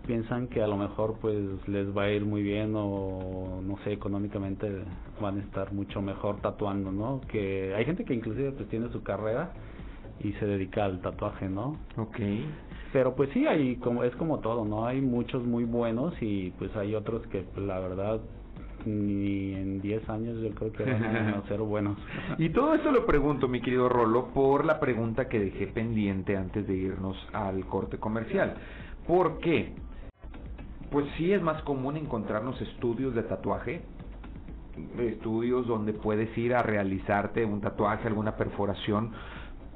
Piensan 0.07 0.47
que 0.47 0.63
a 0.63 0.67
lo 0.67 0.77
mejor 0.77 1.19
pues 1.21 1.37
les 1.67 1.95
va 1.95 2.05
a 2.05 2.11
ir 2.11 2.25
muy 2.25 2.41
bien 2.41 2.73
o 2.75 3.61
no 3.63 3.77
sé, 3.83 3.91
económicamente 3.91 4.67
van 5.21 5.37
a 5.37 5.41
estar 5.43 5.71
mucho 5.71 6.01
mejor 6.01 6.41
tatuando, 6.41 6.91
¿no? 6.91 7.21
Que 7.27 7.75
hay 7.75 7.85
gente 7.85 8.03
que 8.03 8.15
inclusive 8.15 8.51
pues 8.53 8.67
tiene 8.69 8.89
su 8.89 9.03
carrera 9.03 9.53
y 10.23 10.33
se 10.33 10.47
dedica 10.47 10.85
al 10.85 11.01
tatuaje, 11.01 11.47
¿no? 11.47 11.77
Ok. 11.97 12.17
Pero 12.93 13.15
pues 13.15 13.29
sí, 13.33 13.47
hay 13.47 13.77
como 13.77 14.03
es 14.03 14.15
como 14.15 14.39
todo, 14.39 14.65
¿no? 14.65 14.85
Hay 14.85 15.01
muchos 15.01 15.43
muy 15.43 15.63
buenos 15.63 16.13
y 16.21 16.51
pues 16.51 16.75
hay 16.75 16.95
otros 16.95 17.25
que 17.27 17.41
pues, 17.41 17.65
la 17.65 17.79
verdad 17.79 18.19
ni 18.85 19.53
en 19.53 19.81
10 19.81 20.09
años 20.09 20.41
yo 20.41 20.49
creo 20.55 20.71
que 20.71 20.83
van 20.83 21.03
a 21.05 21.43
ser 21.47 21.59
buenos. 21.59 21.97
Y 22.37 22.49
todo 22.49 22.73
esto 22.73 22.91
lo 22.91 23.05
pregunto, 23.05 23.47
mi 23.47 23.61
querido 23.61 23.89
Rolo, 23.89 24.27
por 24.33 24.65
la 24.65 24.79
pregunta 24.79 25.29
que 25.29 25.39
dejé 25.39 25.67
pendiente 25.67 26.35
antes 26.35 26.67
de 26.67 26.75
irnos 26.75 27.17
al 27.33 27.65
corte 27.65 27.97
comercial. 27.97 28.55
¿Por 29.07 29.39
qué? 29.39 29.73
Pues 30.89 31.05
sí 31.17 31.31
es 31.31 31.41
más 31.41 31.61
común 31.63 31.97
encontrarnos 31.97 32.59
estudios 32.61 33.15
de 33.15 33.23
tatuaje, 33.23 33.81
estudios 34.99 35.67
donde 35.67 35.93
puedes 35.93 36.35
ir 36.37 36.53
a 36.53 36.63
realizarte 36.63 37.45
un 37.45 37.61
tatuaje, 37.61 38.07
alguna 38.07 38.35
perforación, 38.35 39.11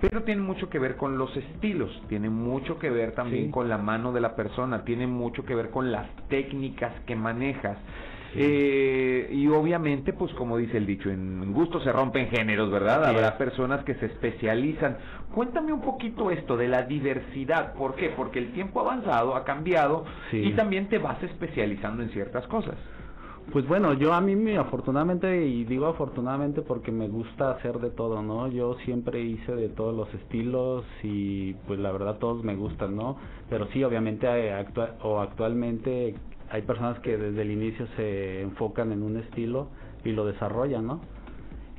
pero 0.09 0.23
tiene 0.23 0.41
mucho 0.41 0.69
que 0.69 0.79
ver 0.79 0.95
con 0.97 1.17
los 1.17 1.35
estilos, 1.35 1.89
tiene 2.09 2.29
mucho 2.29 2.77
que 2.79 2.89
ver 2.89 3.13
también 3.13 3.45
Sí. 3.45 3.51
con 3.51 3.69
la 3.69 3.77
mano 3.77 4.11
de 4.11 4.21
la 4.21 4.35
persona, 4.35 4.83
tiene 4.83 5.07
mucho 5.07 5.43
que 5.45 5.55
ver 5.55 5.69
con 5.69 5.91
las 5.91 6.07
técnicas 6.29 6.93
que 7.05 7.15
manejas. 7.15 7.77
Eh, 8.37 9.29
y 9.31 9.47
obviamente, 9.47 10.11
pues 10.11 10.33
como 10.33 10.57
dice 10.57 10.77
el 10.77 10.85
dicho, 10.85 11.09
en 11.09 11.53
gusto 11.53 11.79
se 11.79 11.91
rompen 11.93 12.27
géneros, 12.27 12.69
¿verdad? 12.69 13.05
Habrá 13.05 13.37
personas 13.37 13.85
que 13.85 13.95
se 13.95 14.07
especializan. 14.07 14.97
Cuéntame 15.33 15.71
un 15.71 15.81
poquito 15.81 16.29
esto 16.31 16.57
de 16.57 16.67
la 16.67 16.83
diversidad. 16.83 17.73
¿Por 17.75 17.95
qué? 17.95 18.09
Porque 18.09 18.39
el 18.39 18.51
tiempo 18.51 18.79
ha 18.81 18.83
avanzado, 18.83 19.35
ha 19.37 19.45
cambiado 19.45 20.03
y 20.33 20.51
también 20.51 20.89
te 20.89 20.97
vas 20.97 21.21
especializando 21.23 22.03
en 22.03 22.09
ciertas 22.09 22.45
cosas. 22.47 22.75
Pues 23.51 23.67
bueno, 23.67 23.93
yo 23.93 24.13
a 24.13 24.21
mí 24.21 24.35
me 24.35 24.57
afortunadamente, 24.57 25.45
y 25.45 25.63
digo 25.65 25.85
afortunadamente 25.85 26.61
porque 26.61 26.91
me 26.91 27.07
gusta 27.07 27.51
hacer 27.51 27.79
de 27.79 27.89
todo, 27.89 28.21
¿no? 28.21 28.47
Yo 28.47 28.75
siempre 28.85 29.21
hice 29.21 29.55
de 29.55 29.69
todos 29.69 29.95
los 29.95 30.13
estilos 30.13 30.83
y 31.03 31.53
pues 31.67 31.79
la 31.79 31.91
verdad 31.91 32.17
todos 32.17 32.43
me 32.43 32.55
gustan, 32.55 32.95
¿no? 32.95 33.17
Pero 33.49 33.67
sí, 33.67 33.83
obviamente 33.83 34.27
eh, 34.27 34.65
o 35.03 35.19
actualmente 35.19 36.15
hay 36.49 36.61
personas 36.63 36.99
que 36.99 37.17
desde 37.17 37.41
el 37.43 37.51
inicio 37.51 37.87
se 37.95 38.41
enfocan 38.41 38.91
en 38.91 39.03
un 39.03 39.17
estilo 39.17 39.69
y 40.03 40.11
lo 40.11 40.25
desarrollan, 40.25 40.87
¿no? 40.87 41.01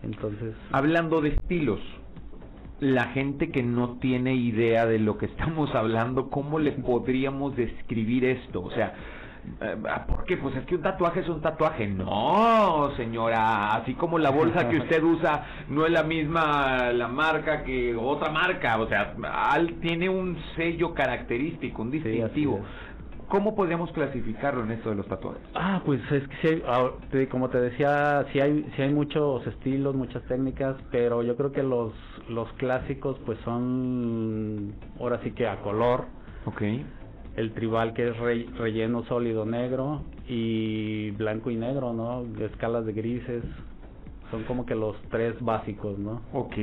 Entonces, 0.02 0.54
Hablando 0.72 1.20
de 1.20 1.30
estilos, 1.30 1.80
la 2.80 3.06
gente 3.06 3.50
que 3.50 3.62
no 3.62 3.98
tiene 3.98 4.34
idea 4.34 4.86
de 4.86 4.98
lo 4.98 5.18
que 5.18 5.26
estamos 5.26 5.74
hablando, 5.74 6.30
¿cómo 6.30 6.58
le 6.58 6.72
podríamos 6.72 7.56
describir 7.56 8.24
esto? 8.24 8.62
O 8.62 8.70
sea, 8.70 8.94
¿por 10.06 10.24
qué? 10.24 10.36
Pues 10.36 10.56
es 10.56 10.64
que 10.66 10.76
un 10.76 10.82
tatuaje 10.82 11.20
es 11.20 11.28
un 11.28 11.40
tatuaje. 11.40 11.86
No, 11.86 12.90
señora, 12.96 13.74
así 13.74 13.94
como 13.94 14.18
la 14.18 14.30
bolsa 14.30 14.68
que 14.68 14.78
usted 14.78 15.02
usa 15.02 15.44
no 15.68 15.86
es 15.86 15.92
la 15.92 16.02
misma 16.02 16.92
la 16.92 17.08
marca 17.08 17.62
que 17.64 17.94
otra 17.96 18.30
marca, 18.30 18.78
o 18.78 18.88
sea, 18.88 19.14
al, 19.32 19.74
tiene 19.80 20.08
un 20.08 20.38
sello 20.56 20.94
característico, 20.94 21.82
un 21.82 21.90
distintivo. 21.90 22.60
¿Cómo 23.28 23.56
podríamos 23.56 23.90
clasificarlo 23.90 24.62
en 24.62 24.70
esto 24.70 24.90
de 24.90 24.96
los 24.96 25.08
tatuajes? 25.08 25.42
Ah, 25.52 25.82
pues 25.84 26.00
es 26.12 26.28
que 26.28 26.36
sí 26.42 26.48
hay, 26.48 26.62
ah, 26.68 26.90
como 27.28 27.48
te 27.48 27.60
decía, 27.60 28.24
sí 28.32 28.38
hay, 28.38 28.64
sí 28.76 28.82
hay 28.82 28.94
muchos 28.94 29.44
estilos, 29.48 29.96
muchas 29.96 30.22
técnicas, 30.28 30.76
pero 30.92 31.24
yo 31.24 31.36
creo 31.36 31.50
que 31.50 31.64
los, 31.64 31.92
los 32.28 32.48
clásicos 32.52 33.18
pues 33.26 33.36
son, 33.44 34.74
ahora 35.00 35.18
sí 35.24 35.32
que 35.32 35.48
a 35.48 35.56
color, 35.62 36.04
Ok. 36.46 36.62
El 37.36 37.52
tribal 37.52 37.92
que 37.94 38.08
es 38.08 38.16
re- 38.18 38.46
relleno 38.58 39.04
sólido 39.04 39.44
negro 39.44 40.02
y 40.26 41.10
blanco 41.12 41.50
y 41.50 41.56
negro, 41.56 41.92
¿no? 41.92 42.24
Escalas 42.44 42.86
de 42.86 42.92
grises, 42.92 43.44
son 44.30 44.42
como 44.44 44.66
que 44.66 44.74
los 44.74 44.96
tres 45.10 45.34
básicos, 45.40 45.98
¿no? 45.98 46.22
Ok. 46.32 46.56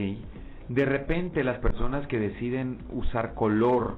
De 0.70 0.86
repente 0.86 1.44
las 1.44 1.60
personas 1.60 2.08
que 2.08 2.18
deciden 2.20 2.80
usar 2.92 3.34
color, 3.36 3.96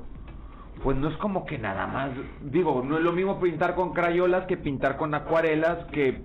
pues 0.83 0.97
no 0.97 1.07
es 1.09 1.17
como 1.17 1.45
que 1.45 1.57
nada 1.57 1.87
más, 1.87 2.11
digo, 2.51 2.83
no 2.85 2.97
es 2.97 3.03
lo 3.03 3.13
mismo 3.13 3.39
pintar 3.39 3.75
con 3.75 3.93
crayolas 3.93 4.45
que 4.45 4.57
pintar 4.57 4.97
con 4.97 5.13
acuarelas 5.13 5.85
que 5.91 6.21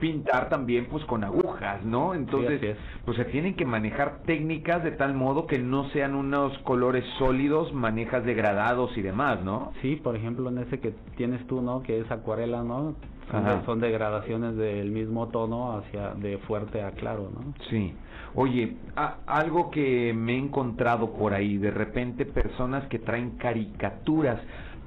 pintar 0.00 0.48
también 0.48 0.86
pues 0.86 1.04
con 1.04 1.22
agujas, 1.22 1.84
¿no? 1.84 2.14
Entonces, 2.14 2.76
pues 3.04 3.16
se 3.16 3.24
tienen 3.26 3.54
que 3.54 3.64
manejar 3.64 4.22
técnicas 4.24 4.82
de 4.82 4.92
tal 4.92 5.14
modo 5.14 5.46
que 5.46 5.58
no 5.58 5.88
sean 5.90 6.14
unos 6.14 6.56
colores 6.60 7.04
sólidos, 7.18 7.72
manejas 7.72 8.24
degradados 8.24 8.96
y 8.96 9.02
demás, 9.02 9.42
¿no? 9.44 9.72
Sí, 9.82 9.96
por 9.96 10.16
ejemplo, 10.16 10.48
en 10.48 10.58
ese 10.58 10.80
que 10.80 10.94
tienes 11.16 11.46
tú, 11.46 11.60
¿no? 11.62 11.82
Que 11.82 12.00
es 12.00 12.10
acuarela, 12.10 12.62
¿no? 12.64 12.94
Ajá. 13.32 13.62
son 13.64 13.78
degradaciones 13.78 14.56
del 14.56 14.90
mismo 14.90 15.28
tono 15.28 15.78
hacia 15.78 16.14
de 16.14 16.38
fuerte 16.38 16.82
a 16.82 16.90
claro, 16.90 17.30
¿no? 17.32 17.54
Sí. 17.68 17.94
Oye, 18.34 18.74
a- 18.96 19.18
algo 19.26 19.70
que 19.70 20.12
me 20.12 20.32
he 20.34 20.38
encontrado 20.38 21.12
por 21.12 21.32
ahí, 21.32 21.56
de 21.56 21.70
repente 21.70 22.24
personas 22.26 22.88
que 22.88 22.98
traen 22.98 23.36
caricaturas, 23.38 24.40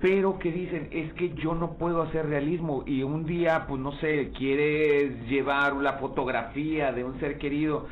pero 0.04 0.38
que 0.38 0.52
dicen, 0.52 0.90
es 0.92 1.14
que 1.14 1.30
yo 1.30 1.56
no 1.56 1.76
puedo 1.76 2.02
hacer 2.02 2.26
realismo 2.26 2.84
y 2.86 3.04
un 3.04 3.26
día, 3.26 3.64
pues 3.70 3.80
no 3.80 3.94
sé, 4.00 4.32
quieres 4.38 5.30
llevar 5.30 5.78
la 5.78 5.94
fotografía 5.94 6.92
de 6.92 7.06
un 7.06 7.18
ser 7.22 7.38
querido 7.38 7.88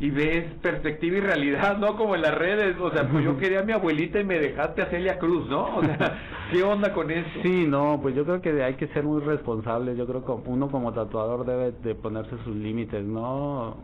y 0.00 0.10
ves 0.10 0.44
perspectiva 0.60 1.18
y 1.18 1.20
realidad, 1.20 1.78
¿no? 1.78 1.96
Como 1.96 2.16
en 2.16 2.22
las 2.22 2.34
redes, 2.34 2.76
o 2.80 2.90
sea, 2.90 3.08
pues 3.08 3.24
yo 3.24 3.38
quería 3.38 3.60
a 3.60 3.62
mi 3.62 3.70
abuelita 3.70 4.18
y 4.18 4.24
me 4.24 4.40
dejaste 4.40 4.82
a 4.82 4.86
Celia 4.86 5.20
Cruz, 5.20 5.48
¿no? 5.48 5.76
O 5.76 5.84
sea, 5.84 6.18
¿qué 6.50 6.64
onda 6.64 6.92
con 6.92 7.12
eso? 7.12 7.30
Sí, 7.44 7.64
no, 7.68 8.00
pues 8.02 8.16
yo 8.16 8.24
creo 8.24 8.42
que 8.42 8.60
hay 8.60 8.74
que 8.74 8.88
ser 8.88 9.04
muy 9.04 9.20
responsables. 9.20 9.96
Yo 9.96 10.04
creo 10.04 10.24
que 10.24 10.32
uno 10.50 10.68
como 10.68 10.92
tatuador 10.92 11.46
debe 11.46 11.70
de 11.70 11.94
ponerse 11.94 12.38
sus 12.42 12.56
límites, 12.56 13.04
¿no? 13.04 13.76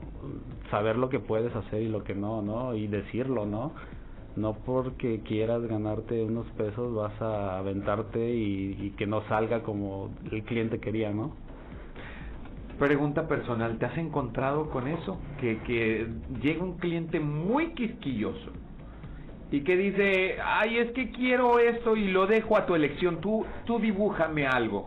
Saber 0.69 0.97
lo 0.97 1.09
que 1.09 1.21
puedes 1.21 1.55
hacer 1.55 1.81
y 1.83 1.89
lo 1.89 2.03
que 2.03 2.17
no, 2.17 2.43
¿no? 2.43 2.75
Y 2.75 2.89
decirlo, 2.89 3.47
¿no? 3.47 3.73
No 4.39 4.55
porque 4.55 5.21
quieras 5.25 5.63
ganarte 5.63 6.23
unos 6.23 6.47
pesos 6.53 6.95
vas 6.95 7.21
a 7.21 7.59
aventarte 7.59 8.31
y, 8.35 8.95
que 8.97 9.07
no 9.07 9.23
salga 9.29 9.65
como 9.65 10.15
el 10.31 10.45
cliente 10.45 10.79
quería, 10.79 11.13
¿no? 11.13 11.35
Pregunta 12.79 13.27
personal, 13.27 13.79
¿te 13.79 13.87
has 13.87 13.99
encontrado 13.99 14.71
con 14.71 14.87
eso? 14.87 15.21
Que, 15.41 15.59
que 15.63 16.07
llega 16.41 16.63
un 16.63 16.79
cliente 16.79 17.19
muy 17.19 17.75
quisquilloso 17.75 18.53
y 19.51 19.63
que 19.63 19.77
dice, 19.77 20.37
ay, 20.45 20.79
es 20.79 20.93
que 20.93 21.11
quiero 21.11 21.59
esto 21.59 21.97
y 21.97 22.13
lo 22.13 22.29
dejo 22.29 22.57
a 22.57 22.67
tu 22.67 22.77
elección, 22.77 23.21
tú, 23.21 23.45
tú 23.65 23.81
dibújame 23.81 24.47
algo. 24.47 24.87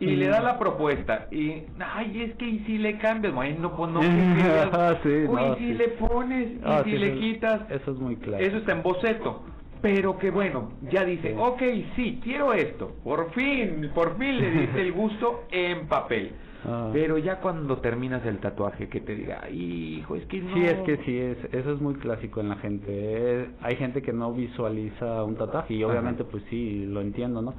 Y 0.00 0.16
le 0.16 0.28
da 0.28 0.40
la 0.40 0.58
propuesta 0.58 1.28
y, 1.30 1.62
ay, 1.78 2.22
es 2.22 2.34
que 2.36 2.46
y 2.46 2.58
si 2.66 2.78
le 2.78 2.98
cambias, 2.98 3.32
bueno, 3.34 3.74
pues 3.76 3.90
no, 3.92 4.00
querías. 4.00 4.98
Sí, 5.02 5.08
Uy, 5.08 5.26
no, 5.34 5.52
y 5.54 5.58
si 5.58 5.66
sí. 5.68 5.74
le 5.74 5.88
pones, 5.88 6.50
y 6.52 6.60
Ah, 6.64 6.82
si 6.84 6.90
sí, 6.90 6.98
le 6.98 7.14
quitas, 7.18 7.70
Eso 7.70 7.92
es 7.92 7.98
muy 7.98 8.16
claro. 8.16 8.44
eso 8.44 8.56
está 8.58 8.72
en 8.72 8.82
boceto. 8.82 9.42
Pero 9.82 10.16
que 10.18 10.30
bueno, 10.30 10.72
ya 10.90 11.04
dice, 11.04 11.36
ok, 11.38 11.62
sí, 11.94 12.18
quiero 12.24 12.54
esto. 12.54 12.96
Por 13.04 13.30
fin, 13.32 13.90
por 13.94 14.16
fin 14.18 14.38
le 14.40 14.50
diste 14.50 14.80
el 14.80 14.92
gusto 14.92 15.44
en 15.50 15.86
papel. 15.86 16.32
Ah. 16.66 16.88
Pero 16.94 17.18
ya 17.18 17.40
cuando 17.40 17.76
terminas 17.76 18.24
el 18.24 18.38
tatuaje, 18.38 18.88
que 18.88 18.98
te 19.02 19.14
diga, 19.14 19.50
hijo, 19.50 20.16
es 20.16 20.24
que 20.24 20.40
no. 20.40 20.54
Sí, 20.54 20.64
es 20.64 20.78
que 20.86 20.96
sí, 21.04 21.18
es, 21.18 21.36
eso 21.52 21.72
es 21.74 21.78
muy 21.78 21.92
clásico 21.96 22.40
en 22.40 22.48
la 22.48 22.56
gente. 22.56 22.86
Eh, 22.88 23.50
hay 23.60 23.76
gente 23.76 24.00
que 24.00 24.14
no 24.14 24.32
visualiza 24.32 25.22
un 25.24 25.36
tatuaje 25.36 25.74
y 25.74 25.82
Ajá. 25.82 25.92
obviamente 25.92 26.24
pues 26.24 26.42
sí, 26.48 26.86
lo 26.86 27.02
entiendo, 27.02 27.42
¿no? 27.42 27.52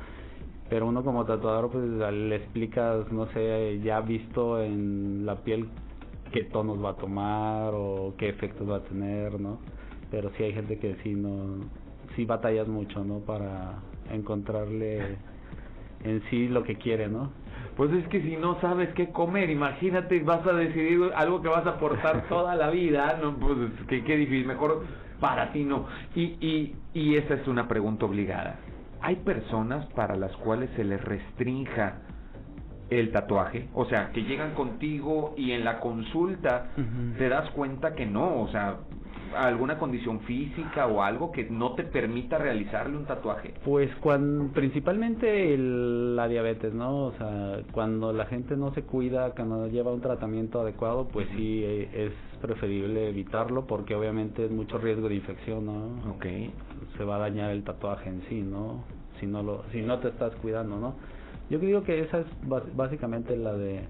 Pero 0.69 0.88
uno 0.88 1.03
como 1.03 1.25
tatuador 1.25 1.69
pues 1.69 1.86
le 2.13 2.36
explicas, 2.36 3.12
no 3.12 3.27
sé, 3.27 3.79
ya 3.84 4.01
visto 4.01 4.62
en 4.62 5.25
la 5.25 5.36
piel 5.36 5.69
qué 6.31 6.43
tonos 6.45 6.84
va 6.84 6.91
a 6.91 6.95
tomar 6.95 7.74
o 7.75 8.15
qué 8.17 8.29
efectos 8.29 8.69
va 8.69 8.77
a 8.77 8.84
tener, 8.84 9.39
¿no? 9.39 9.60
Pero 10.10 10.31
sí 10.38 10.43
hay 10.43 10.53
gente 10.53 10.79
que 10.79 10.95
sí 11.03 11.13
no, 11.13 11.65
sí 12.15 12.25
batallas 12.25 12.67
mucho, 12.67 13.03
¿no? 13.03 13.19
Para 13.19 13.79
encontrarle 14.12 15.17
en 16.03 16.22
sí 16.29 16.48
lo 16.48 16.63
que 16.63 16.75
quiere, 16.75 17.07
¿no? 17.07 17.31
Pues 17.77 17.91
es 17.91 18.07
que 18.07 18.22
si 18.22 18.38
no 18.38 18.60
sabes 18.62 18.89
qué 18.93 19.10
comer, 19.10 19.50
imagínate, 19.50 20.19
vas 20.22 20.45
a 20.48 20.53
decidir 20.53 21.12
algo 21.15 21.41
que 21.41 21.48
vas 21.48 21.65
a 21.65 21.72
aportar 21.72 22.25
toda 22.29 22.55
la 22.55 22.69
vida, 22.69 23.19
no, 23.22 23.36
pues 23.36 23.57
que 23.88 24.03
qué 24.03 24.15
difícil, 24.15 24.48
mejor 24.48 24.84
para 25.19 25.51
ti 25.51 25.63
no. 25.63 25.86
Y, 26.15 26.38
y, 26.45 26.75
y 26.93 27.15
esa 27.17 27.36
es 27.36 27.48
una 27.48 27.67
pregunta 27.67 28.05
obligada. 28.05 28.60
Hay 29.01 29.17
personas 29.17 29.85
para 29.93 30.15
las 30.15 30.35
cuales 30.37 30.69
se 30.75 30.83
les 30.83 31.03
restrinja 31.03 32.01
el 32.89 33.11
tatuaje, 33.11 33.69
o 33.73 33.85
sea, 33.85 34.11
que 34.11 34.23
llegan 34.23 34.53
contigo 34.53 35.33
y 35.37 35.51
en 35.51 35.63
la 35.63 35.79
consulta 35.79 36.67
te 37.17 37.29
das 37.29 37.49
cuenta 37.51 37.95
que 37.95 38.05
no, 38.05 38.41
o 38.41 38.47
sea, 38.49 38.77
alguna 39.36 39.77
condición 39.77 40.22
física 40.22 40.88
o 40.88 41.01
algo 41.01 41.32
que 41.32 41.46
no 41.50 41.74
te 41.74 41.84
permita 41.84 42.38
realizarle 42.38 42.98
un 42.98 43.06
tatuaje. 43.06 43.54
Pues 43.63 43.89
cuando, 44.01 44.51
principalmente 44.54 45.54
el- 45.54 46.15
la 46.15 46.27
diabetes, 46.27 46.74
¿no? 46.74 47.06
O 47.08 47.12
sea, 47.13 47.60
cuando 47.72 48.13
la 48.13 48.25
gente 48.25 48.56
no 48.58 48.74
se 48.74 48.84
cuida, 48.84 49.32
cuando 49.32 49.58
no 49.58 49.68
lleva 49.68 49.94
un 49.94 50.01
tratamiento 50.01 50.62
adecuado, 50.62 51.08
pues 51.12 51.27
sí 51.36 51.63
eh, 51.63 51.89
es 52.08 52.39
preferible 52.42 53.10
evitarlo 53.10 53.65
porque 53.65 53.96
obviamente 53.96 54.46
es 54.46 54.51
mucho 54.51 54.77
riesgo 54.77 55.10
de 55.10 55.15
infección, 55.15 55.65
¿no? 55.65 56.12
Ok. 56.12 56.25
Se 56.98 57.04
va 57.04 57.18
a 57.18 57.20
dañar 57.20 57.51
el 57.51 57.63
tatuaje 57.63 58.10
en 58.10 58.22
sí, 58.30 58.42
¿no? 58.42 58.84
Si 59.20 59.25
no 59.25 59.44
lo, 59.44 59.63
si 59.72 59.82
no 59.82 60.00
te 60.00 60.10
estás 60.10 60.34
cuidando, 60.38 60.80
¿no? 60.80 60.96
Yo 61.50 61.60
digo 61.60 61.84
que 61.84 62.00
esa 62.01 62.20
es 62.20 62.27
básicamente 62.75 63.36
la 63.38 63.54
de 63.54 63.84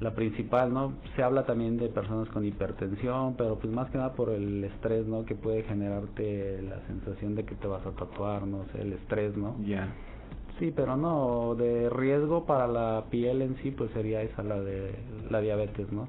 la 0.00 0.14
principal, 0.14 0.72
¿no? 0.72 0.92
Se 1.16 1.22
habla 1.22 1.44
también 1.44 1.76
de 1.76 1.88
personas 1.88 2.28
con 2.28 2.44
hipertensión, 2.44 3.34
pero 3.36 3.58
pues 3.58 3.72
más 3.72 3.90
que 3.90 3.98
nada 3.98 4.12
por 4.12 4.30
el 4.30 4.62
estrés, 4.64 5.06
¿no? 5.06 5.24
Que 5.24 5.34
puede 5.34 5.64
generarte 5.64 6.62
la 6.62 6.80
sensación 6.86 7.34
de 7.34 7.44
que 7.44 7.54
te 7.56 7.66
vas 7.66 7.84
a 7.84 7.90
tatuar, 7.90 8.46
no 8.46 8.64
sé, 8.72 8.82
el 8.82 8.92
estrés, 8.92 9.36
¿no? 9.36 9.56
Ya. 9.64 9.88
Sí, 10.58 10.72
pero 10.74 10.96
no, 10.96 11.54
de 11.54 11.88
riesgo 11.90 12.44
para 12.44 12.66
la 12.66 13.04
piel 13.10 13.42
en 13.42 13.56
sí, 13.62 13.70
pues 13.70 13.90
sería 13.92 14.22
esa 14.22 14.42
la 14.42 14.60
de 14.60 14.94
la 15.30 15.40
diabetes, 15.40 15.90
¿no? 15.92 16.08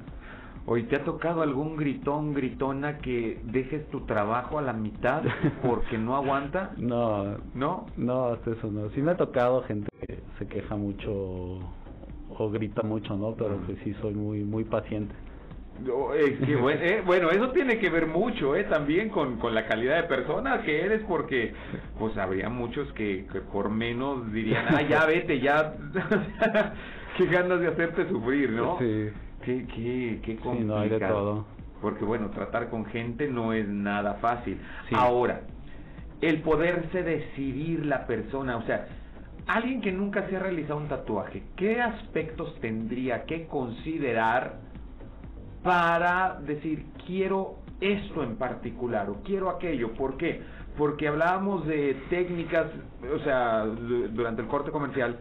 Oye, 0.66 0.84
¿te 0.84 0.98
ha 0.98 1.04
tocado 1.04 1.42
algún 1.42 1.78
gritón, 1.78 2.34
gritona 2.34 3.00
que 3.00 3.42
dejes 3.44 3.90
tu 3.90 4.02
trabajo 4.02 4.60
a 4.60 4.62
la 4.62 4.74
mitad 4.74 5.24
porque 5.64 5.98
no 5.98 6.16
aguanta? 6.16 6.72
No, 6.78 7.38
¿No? 7.56 7.88
no, 7.98 8.28
hasta 8.28 8.52
eso 8.52 8.70
no. 8.72 8.90
Sí 8.92 9.02
me 9.02 9.12
ha 9.12 9.18
tocado 9.18 9.64
gente 9.64 9.90
que 10.06 10.20
se 10.38 10.48
queja 10.48 10.76
mucho 10.76 11.60
o 12.38 12.50
grita 12.50 12.82
mucho, 12.84 13.16
¿no? 13.16 13.34
Pero 13.36 13.58
pues 13.66 13.78
sí 13.84 13.94
soy 14.02 14.14
muy 14.14 14.44
muy 14.44 14.64
paciente. 14.64 15.14
eh, 16.14 17.04
bueno, 17.06 17.30
eso 17.30 17.52
tiene 17.52 17.80
que 17.80 17.90
ver 17.90 18.08
mucho, 18.08 18.56
eh, 18.56 18.66
también 18.66 19.10
con, 19.10 19.38
con 19.38 19.56
la 19.56 19.66
calidad 19.66 19.96
de 20.02 20.04
persona 20.04 20.62
que 20.64 20.82
eres, 20.82 21.02
porque 21.08 21.54
pues 21.98 22.18
habría 22.18 22.50
muchos 22.50 22.92
que, 22.94 23.26
por 23.52 23.70
menos 23.70 24.32
dirían, 24.34 24.66
ah, 24.70 24.82
ya 24.82 25.06
vete, 25.06 25.40
ya, 25.40 25.74
qué 27.18 27.26
ganas 27.28 27.62
de 27.62 27.68
hacerte 27.68 28.10
sufrir, 28.10 28.50
¿no? 28.52 28.78
Sí. 28.80 29.10
Qué, 29.46 29.66
qué, 29.74 30.20
qué 30.24 30.36
complicado. 30.36 30.76
no 30.76 30.80
hay 30.80 30.90
de 30.90 31.00
todo. 31.00 31.46
Porque 31.82 32.04
bueno, 32.04 32.30
tratar 32.32 32.70
con 32.70 32.86
gente 32.86 33.30
no 33.30 33.54
es 33.54 33.66
nada 33.68 34.16
fácil. 34.16 34.60
Ahora, 34.92 35.44
el 36.20 36.42
poderse 36.42 37.04
decidir 37.04 37.86
la 37.86 38.06
persona, 38.06 38.58
o 38.58 38.64
sea, 38.64 38.86
alguien 39.50 39.82
que 39.82 39.92
nunca 39.92 40.28
se 40.30 40.36
ha 40.36 40.40
realizado 40.40 40.78
un 40.78 40.88
tatuaje, 40.88 41.44
¿qué 41.56 41.82
aspectos 41.82 42.56
tendría 42.62 43.26
que 43.26 43.48
considerar 43.48 44.60
para 45.64 46.40
decir 46.42 46.86
quiero 47.06 47.56
esto 47.82 48.24
en 48.24 48.36
particular 48.36 49.10
o 49.10 49.24
quiero 49.24 49.50
aquello? 49.50 49.94
¿Por 49.94 50.18
qué? 50.18 50.42
Porque 50.78 51.08
hablábamos 51.08 51.66
de 51.66 51.96
técnicas, 52.12 52.68
o 53.14 53.20
sea, 53.24 53.66
durante 53.66 54.44
el 54.44 54.48
corte 54.48 54.70
comercial, 54.70 55.18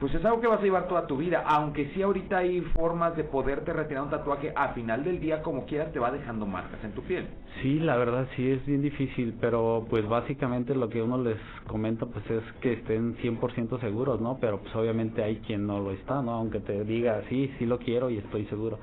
pues 0.00 0.14
es 0.14 0.24
algo 0.24 0.40
que 0.40 0.46
vas 0.46 0.60
a 0.60 0.62
llevar 0.62 0.86
toda 0.86 1.06
tu 1.06 1.16
vida, 1.16 1.42
aunque 1.44 1.90
sí 1.92 2.02
ahorita 2.02 2.38
hay 2.38 2.60
formas 2.60 3.16
de 3.16 3.24
poderte 3.24 3.72
retirar 3.72 4.04
un 4.04 4.10
tatuaje, 4.10 4.52
a 4.54 4.68
final 4.68 5.02
del 5.02 5.18
día 5.18 5.42
como 5.42 5.66
quieras 5.66 5.92
te 5.92 5.98
va 5.98 6.12
dejando 6.12 6.46
marcas 6.46 6.82
en 6.84 6.92
tu 6.92 7.02
piel. 7.02 7.26
Sí, 7.62 7.80
la 7.80 7.96
verdad 7.96 8.28
sí 8.36 8.48
es 8.48 8.64
bien 8.64 8.80
difícil, 8.80 9.34
pero 9.40 9.86
pues 9.90 10.08
básicamente 10.08 10.74
lo 10.76 10.88
que 10.88 11.02
uno 11.02 11.18
les 11.18 11.38
comenta 11.66 12.06
pues 12.06 12.24
es 12.30 12.42
que 12.60 12.74
estén 12.74 13.16
100% 13.16 13.80
seguros, 13.80 14.20
¿no? 14.20 14.38
Pero 14.40 14.60
pues 14.60 14.74
obviamente 14.76 15.24
hay 15.24 15.36
quien 15.38 15.66
no 15.66 15.80
lo 15.80 15.90
está, 15.90 16.22
¿no? 16.22 16.32
Aunque 16.32 16.60
te 16.60 16.84
diga, 16.84 17.22
sí, 17.28 17.52
sí 17.58 17.66
lo 17.66 17.78
quiero 17.78 18.08
y 18.08 18.18
estoy 18.18 18.46
seguro. 18.46 18.78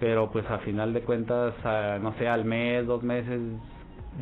Pero 0.00 0.30
pues 0.30 0.50
a 0.50 0.58
final 0.60 0.94
de 0.94 1.02
cuentas, 1.02 1.54
no 2.00 2.14
sé, 2.14 2.26
al 2.26 2.46
mes, 2.46 2.86
dos 2.86 3.02
meses, 3.02 3.38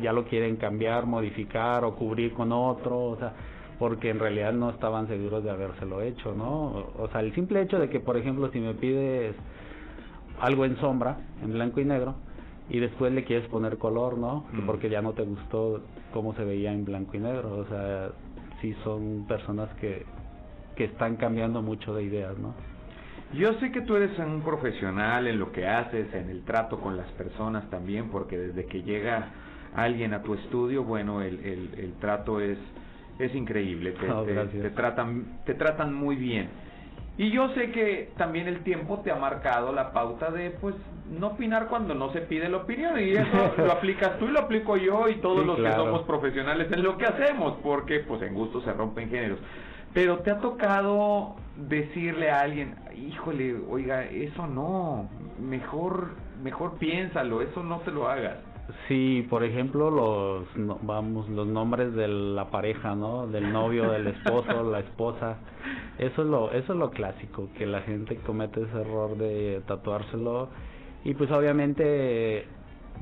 ya 0.01 0.11
lo 0.11 0.25
quieren 0.25 0.57
cambiar, 0.57 1.05
modificar 1.05 1.85
o 1.85 1.95
cubrir 1.95 2.33
con 2.33 2.51
otro, 2.51 2.99
o 2.99 3.17
sea 3.17 3.33
porque 3.81 4.11
en 4.11 4.19
realidad 4.19 4.53
no 4.53 4.69
estaban 4.69 5.07
seguros 5.07 5.43
de 5.43 5.49
habérselo 5.49 6.03
hecho, 6.03 6.35
¿no? 6.35 6.91
O 6.99 7.09
sea, 7.11 7.21
el 7.21 7.33
simple 7.33 7.63
hecho 7.63 7.79
de 7.79 7.89
que, 7.89 7.99
por 7.99 8.15
ejemplo, 8.15 8.47
si 8.51 8.59
me 8.59 8.75
pides 8.75 9.35
algo 10.39 10.65
en 10.65 10.77
sombra, 10.77 11.17
en 11.41 11.51
blanco 11.51 11.81
y 11.81 11.85
negro, 11.85 12.13
y 12.69 12.77
después 12.77 13.11
le 13.11 13.23
quieres 13.23 13.49
poner 13.49 13.79
color, 13.79 14.19
¿no? 14.19 14.45
Porque 14.67 14.87
ya 14.87 15.01
no 15.01 15.13
te 15.13 15.23
gustó 15.23 15.81
cómo 16.13 16.35
se 16.35 16.43
veía 16.43 16.71
en 16.71 16.85
blanco 16.85 17.17
y 17.17 17.21
negro, 17.21 17.57
o 17.57 17.65
sea, 17.65 18.11
sí 18.61 18.75
son 18.83 19.25
personas 19.27 19.67
que, 19.79 20.05
que 20.75 20.83
están 20.83 21.15
cambiando 21.15 21.63
mucho 21.63 21.95
de 21.95 22.03
ideas, 22.03 22.37
¿no? 22.37 22.53
Yo 23.33 23.51
sé 23.55 23.71
que 23.71 23.81
tú 23.81 23.95
eres 23.95 24.15
un 24.19 24.43
profesional 24.43 25.25
en 25.25 25.39
lo 25.39 25.51
que 25.51 25.65
haces, 25.65 26.13
en 26.13 26.29
el 26.29 26.43
trato 26.43 26.79
con 26.79 26.97
las 26.97 27.09
personas 27.13 27.67
también, 27.71 28.11
porque 28.11 28.37
desde 28.37 28.67
que 28.67 28.83
llega 28.83 29.29
alguien 29.73 30.13
a 30.13 30.21
tu 30.21 30.35
estudio, 30.35 30.83
bueno, 30.83 31.23
el, 31.23 31.39
el, 31.39 31.73
el 31.79 31.93
trato 31.93 32.39
es 32.39 32.59
es 33.25 33.35
increíble, 33.35 33.93
te, 33.93 34.69
tratan, 34.71 35.39
te 35.45 35.53
tratan 35.53 35.93
muy 35.93 36.15
bien. 36.15 36.49
Y 37.17 37.29
yo 37.29 37.49
sé 37.49 37.71
que 37.71 38.11
también 38.17 38.47
el 38.47 38.63
tiempo 38.63 39.01
te 39.03 39.11
ha 39.11 39.15
marcado 39.15 39.71
la 39.73 39.91
pauta 39.91 40.31
de, 40.31 40.51
pues, 40.51 40.75
no 41.09 41.27
opinar 41.27 41.67
cuando 41.67 41.93
no 41.93 42.11
se 42.13 42.21
pide 42.21 42.49
la 42.49 42.57
opinión. 42.57 42.99
Y 42.99 43.11
eso 43.11 43.53
lo 43.57 43.71
aplicas 43.71 44.17
tú 44.17 44.25
y 44.25 44.31
lo 44.31 44.39
aplico 44.39 44.77
yo 44.77 45.07
y 45.09 45.15
todos 45.15 45.45
los 45.45 45.57
que 45.57 45.71
somos 45.73 46.03
profesionales 46.03 46.71
en 46.71 46.83
lo 46.83 46.97
que 46.97 47.05
hacemos, 47.05 47.57
porque, 47.61 47.99
pues, 47.99 48.21
en 48.21 48.33
gusto 48.33 48.61
se 48.61 48.73
rompen 48.73 49.09
géneros. 49.09 49.39
Pero 49.93 50.19
te 50.19 50.31
ha 50.31 50.39
tocado 50.39 51.35
decirle 51.57 52.31
a 52.31 52.39
alguien, 52.39 52.75
híjole, 52.95 53.55
oiga, 53.69 54.05
eso 54.05 54.47
no, 54.47 55.09
mejor, 55.39 56.11
mejor 56.41 56.77
piénsalo, 56.77 57.41
eso 57.41 57.61
no 57.61 57.81
se 57.83 57.91
lo 57.91 58.07
hagas. 58.07 58.37
Sí, 58.87 59.25
por 59.29 59.43
ejemplo, 59.43 59.89
los 59.89 60.47
vamos 60.83 61.29
los 61.29 61.47
nombres 61.47 61.93
de 61.93 62.07
la 62.07 62.49
pareja, 62.49 62.95
¿no? 62.95 63.27
Del 63.27 63.51
novio, 63.51 63.91
del 63.91 64.07
esposo, 64.07 64.63
la 64.63 64.79
esposa. 64.79 65.37
Eso 65.97 66.21
es 66.21 66.27
lo 66.27 66.51
eso 66.51 66.73
es 66.73 66.79
lo 66.79 66.91
clásico, 66.91 67.49
que 67.57 67.65
la 67.65 67.81
gente 67.81 68.17
comete 68.17 68.61
ese 68.61 68.81
error 68.81 69.17
de 69.17 69.61
tatuárselo 69.67 70.49
y 71.03 71.13
pues 71.13 71.31
obviamente 71.31 72.45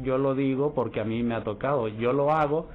yo 0.02 0.18
lo 0.18 0.36
digo 0.36 0.74
porque 0.74 1.00
a 1.02 1.04
mí 1.04 1.24
me 1.24 1.36
ha 1.36 1.44
tocado. 1.44 1.88
Yo 1.88 2.14
lo 2.14 2.32
hago 2.32 2.68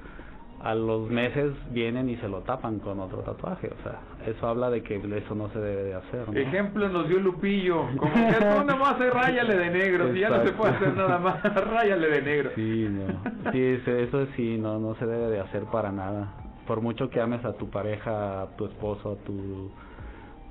a 0.61 0.73
los 0.73 1.09
meses 1.09 1.53
vienen 1.71 2.09
y 2.09 2.15
se 2.17 2.27
lo 2.27 2.41
tapan 2.41 2.79
con 2.79 2.99
otro 2.99 3.19
tatuaje, 3.19 3.67
o 3.67 3.83
sea, 3.83 3.99
eso 4.25 4.47
habla 4.47 4.69
de 4.69 4.81
que 4.83 4.95
eso 4.95 5.35
no 5.35 5.49
se 5.49 5.59
debe 5.59 5.83
de 5.83 5.93
hacer. 5.95 6.29
¿no? 6.29 6.39
Ejemplo 6.39 6.87
nos 6.89 7.07
dio 7.07 7.19
Lupillo, 7.19 7.87
como 7.97 8.13
que 8.13 8.33
tú 8.33 8.63
no 8.65 8.79
vas 8.79 8.93
a 8.93 8.95
hacer 8.95 9.13
ráyale 9.13 9.57
de 9.57 9.69
negro, 9.69 10.13
si 10.13 10.19
ya 10.19 10.29
no 10.29 10.43
se 10.43 10.53
puede 10.53 10.73
hacer 10.73 10.95
nada 10.95 11.19
más, 11.19 11.43
ráyale 11.71 12.07
de 12.07 12.21
negro. 12.21 12.51
Sí, 12.55 12.87
no, 12.89 13.51
sí, 13.51 13.77
eso 13.85 14.27
sí, 14.35 14.57
no, 14.57 14.79
no 14.79 14.95
se 14.95 15.05
debe 15.05 15.29
de 15.29 15.39
hacer 15.41 15.63
para 15.65 15.91
nada. 15.91 16.33
Por 16.65 16.81
mucho 16.81 17.09
que 17.09 17.21
ames 17.21 17.43
a 17.45 17.53
tu 17.53 17.69
pareja, 17.69 18.41
a 18.41 18.47
tu 18.55 18.65
esposo, 18.65 19.11
a 19.11 19.25
tu 19.25 19.71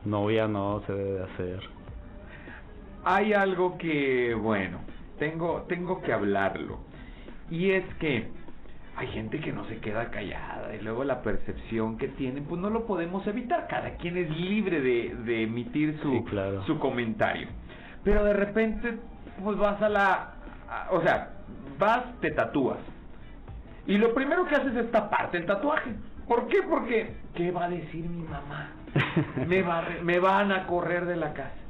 novia, 0.05 0.47
no 0.47 0.83
se 0.87 0.93
debe 0.93 1.13
de 1.13 1.25
hacer. 1.25 1.61
Hay 3.05 3.33
algo 3.33 3.77
que, 3.79 4.35
bueno, 4.35 4.79
tengo, 5.19 5.65
tengo 5.69 6.01
que 6.03 6.13
hablarlo, 6.13 6.79
y 7.51 7.71
es 7.71 7.85
que 7.97 8.29
hay 8.97 9.09
gente 9.09 9.41
que 9.41 9.53
no 9.53 9.65
se 9.67 9.79
queda 9.79 10.11
callada 10.11 10.75
y 10.75 10.81
luego 10.81 11.03
la 11.05 11.23
percepción 11.23 11.99
que 11.99 12.09
tienen, 12.09 12.45
pues 12.45 12.61
no 12.61 12.71
lo 12.71 12.87
podemos 12.87 13.27
evitar. 13.27 13.67
Cada 13.69 13.97
quien 13.97 14.17
es 14.17 14.31
libre 14.31 14.81
de, 14.81 15.17
de 15.25 15.43
emitir 15.43 15.99
su, 16.01 16.25
su 16.67 16.79
comentario. 16.79 17.49
Pero 18.05 18.25
de 18.25 18.35
repente, 18.35 18.99
pues 19.43 19.57
vas 19.59 19.81
a 19.83 19.89
la... 19.89 20.35
o 20.91 21.01
sea, 21.03 21.31
vas, 21.79 22.21
te 22.21 22.31
tatúas. 22.31 22.79
Y 23.87 23.99
lo 23.99 24.15
primero 24.15 24.47
que 24.47 24.55
haces 24.55 24.75
es 24.77 24.91
taparte 24.93 25.39
el 25.39 25.47
tatuaje. 25.47 25.93
¿Por 26.29 26.47
qué? 26.47 26.63
Porque, 26.63 27.17
¿qué 27.35 27.51
va 27.51 27.65
a 27.65 27.69
decir 27.69 28.05
mi 28.09 28.23
mamá? 28.23 28.71
me, 29.47 29.63
va, 29.63 29.85
me 30.03 30.19
van 30.21 30.53
a 30.53 30.67
correr 30.67 31.05
de 31.07 31.17
la 31.17 31.33
casa. 31.33 31.64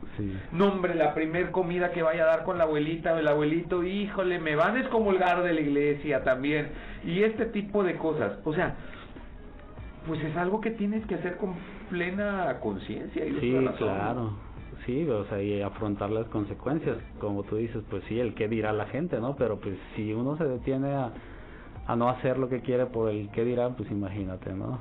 Nombre, 0.52 0.94
la 0.94 1.14
primer 1.14 1.50
comida 1.50 1.90
que 1.90 2.02
vaya 2.02 2.24
a 2.24 2.26
dar 2.26 2.44
con 2.44 2.58
la 2.58 2.64
abuelita 2.64 3.14
o 3.14 3.18
el 3.18 3.28
abuelito, 3.28 3.82
híjole, 3.82 4.38
me 4.38 4.56
van 4.56 4.76
a 4.76 4.80
excomulgar 4.80 5.42
de 5.42 5.52
la 5.52 5.60
iglesia 5.60 6.22
también. 6.24 6.68
Y 7.04 7.22
este 7.22 7.46
tipo 7.46 7.82
de 7.82 7.96
cosas. 7.96 8.38
O 8.44 8.54
sea, 8.54 8.76
pues 10.06 10.22
es 10.22 10.36
algo 10.36 10.60
que 10.60 10.70
tienes 10.70 11.04
que 11.06 11.16
hacer 11.16 11.36
con 11.36 11.54
plena 11.90 12.58
conciencia. 12.60 13.24
Sí, 13.40 13.56
claro. 13.78 14.32
Sí, 14.86 15.08
o 15.08 15.24
sea, 15.26 15.42
y 15.42 15.62
afrontar 15.62 16.10
las 16.10 16.26
consecuencias. 16.28 16.98
Como 17.18 17.42
tú 17.44 17.56
dices, 17.56 17.82
pues 17.88 18.02
sí, 18.08 18.20
el 18.20 18.34
qué 18.34 18.48
dirá 18.48 18.72
la 18.72 18.86
gente, 18.86 19.18
¿no? 19.18 19.34
Pero 19.36 19.58
pues 19.58 19.76
si 19.96 20.12
uno 20.12 20.36
se 20.36 20.44
detiene 20.44 20.92
a, 20.92 21.12
a 21.86 21.96
no 21.96 22.08
hacer 22.08 22.38
lo 22.38 22.48
que 22.48 22.60
quiere 22.60 22.86
por 22.86 23.10
el 23.10 23.30
qué 23.30 23.44
dirá, 23.44 23.70
pues 23.70 23.90
imagínate, 23.90 24.52
¿no? 24.52 24.78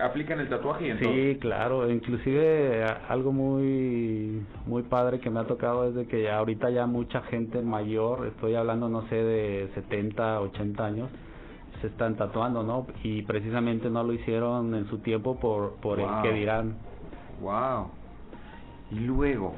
Aplican 0.00 0.40
el 0.40 0.48
tatuaje 0.48 0.86
y 0.86 0.90
en 0.90 0.98
Sí, 0.98 1.38
claro, 1.40 1.90
inclusive 1.90 2.84
algo 3.08 3.32
muy 3.32 4.44
muy 4.66 4.82
padre 4.82 5.20
que 5.20 5.30
me 5.30 5.40
ha 5.40 5.44
tocado 5.44 5.88
es 5.88 5.94
de 5.94 6.06
que 6.06 6.30
ahorita 6.30 6.70
ya 6.70 6.86
mucha 6.86 7.22
gente 7.22 7.60
mayor, 7.62 8.26
estoy 8.26 8.54
hablando 8.54 8.88
no 8.88 9.02
sé 9.08 9.16
de 9.16 9.70
70, 9.74 10.40
80 10.40 10.84
años, 10.84 11.10
se 11.80 11.88
están 11.88 12.16
tatuando, 12.16 12.62
¿no? 12.62 12.86
Y 13.02 13.22
precisamente 13.22 13.90
no 13.90 14.02
lo 14.04 14.12
hicieron 14.12 14.74
en 14.74 14.88
su 14.88 14.98
tiempo 14.98 15.38
por 15.38 15.74
por 15.76 16.00
el 16.00 16.08
que 16.22 16.32
dirán. 16.32 16.76
Wow. 17.40 17.90
Y 18.90 19.00
luego, 19.00 19.54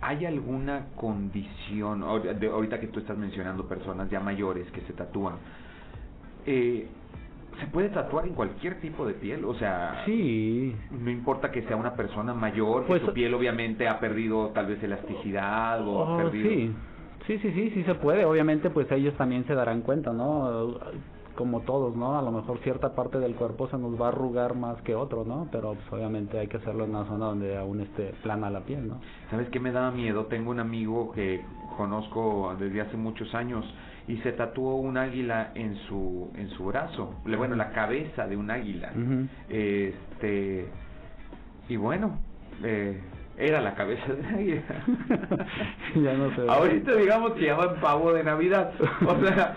¿hay 0.00 0.24
alguna 0.24 0.86
condición 0.96 2.02
ahorita 2.02 2.80
que 2.80 2.88
tú 2.88 3.00
estás 3.00 3.16
mencionando 3.16 3.66
personas 3.66 4.10
ya 4.10 4.20
mayores 4.20 4.70
que 4.72 4.80
se 4.82 4.92
tatúan? 4.92 5.34
Eh, 6.46 6.88
se 7.60 7.66
puede 7.66 7.88
tatuar 7.90 8.26
en 8.26 8.34
cualquier 8.34 8.80
tipo 8.80 9.06
de 9.06 9.14
piel, 9.14 9.44
o 9.44 9.54
sea, 9.54 10.02
sí, 10.04 10.74
no 10.90 11.10
importa 11.10 11.50
que 11.50 11.62
sea 11.62 11.76
una 11.76 11.94
persona 11.94 12.34
mayor, 12.34 12.84
pues, 12.86 13.00
que 13.00 13.06
su 13.06 13.12
piel 13.12 13.34
obviamente 13.34 13.88
ha 13.88 14.00
perdido 14.00 14.48
tal 14.48 14.66
vez 14.66 14.82
elasticidad 14.82 15.86
o 15.86 16.04
ha 16.04 16.14
oh, 16.14 16.16
perdido... 16.16 16.48
Sí. 16.48 16.74
Sí, 17.26 17.38
sí, 17.38 17.52
sí, 17.52 17.70
sí 17.70 17.84
se 17.84 17.94
puede. 17.94 18.24
Obviamente, 18.24 18.70
pues 18.70 18.90
ellos 18.90 19.14
también 19.14 19.46
se 19.46 19.54
darán 19.54 19.82
cuenta, 19.82 20.12
¿no? 20.12 20.74
Como 21.36 21.60
todos, 21.60 21.96
¿no? 21.96 22.18
A 22.18 22.22
lo 22.22 22.32
mejor 22.32 22.58
cierta 22.58 22.94
parte 22.94 23.18
del 23.18 23.34
cuerpo 23.36 23.68
se 23.68 23.78
nos 23.78 24.00
va 24.00 24.06
a 24.06 24.08
arrugar 24.08 24.56
más 24.56 24.82
que 24.82 24.94
otro, 24.94 25.24
¿no? 25.24 25.48
Pero 25.52 25.74
pues, 25.74 25.92
obviamente 25.92 26.38
hay 26.38 26.48
que 26.48 26.56
hacerlo 26.56 26.84
en 26.84 26.90
una 26.90 27.04
zona 27.04 27.26
donde 27.26 27.56
aún 27.56 27.80
esté 27.80 28.12
plana 28.22 28.50
la 28.50 28.60
piel, 28.60 28.88
¿no? 28.88 29.00
¿Sabes 29.30 29.48
qué 29.50 29.60
me 29.60 29.70
da 29.70 29.90
miedo? 29.92 30.26
Tengo 30.26 30.50
un 30.50 30.58
amigo 30.58 31.12
que 31.12 31.44
conozco 31.76 32.56
desde 32.58 32.80
hace 32.80 32.96
muchos 32.96 33.32
años 33.34 33.64
y 34.08 34.16
se 34.18 34.32
tatuó 34.32 34.76
un 34.76 34.96
águila 34.96 35.52
en 35.54 35.76
su 35.88 36.30
en 36.36 36.50
su 36.50 36.64
brazo, 36.66 37.14
bueno, 37.24 37.54
la 37.56 37.70
cabeza 37.70 38.26
de 38.26 38.36
un 38.36 38.50
águila. 38.50 38.92
Este 39.48 40.66
y 41.68 41.76
bueno, 41.76 42.18
eh, 42.62 43.00
era 43.38 43.60
la 43.60 43.74
cabeza 43.74 44.12
de 44.12 44.20
un 44.20 44.26
águila. 44.26 44.62
ya 45.94 46.12
no 46.14 46.34
sé. 46.34 46.42
Ahorita 46.48 46.94
digamos 46.96 47.32
que 47.32 47.46
llaman 47.46 47.80
pavo 47.80 48.12
de 48.12 48.24
Navidad. 48.24 48.72
O 49.06 49.26
sea, 49.26 49.54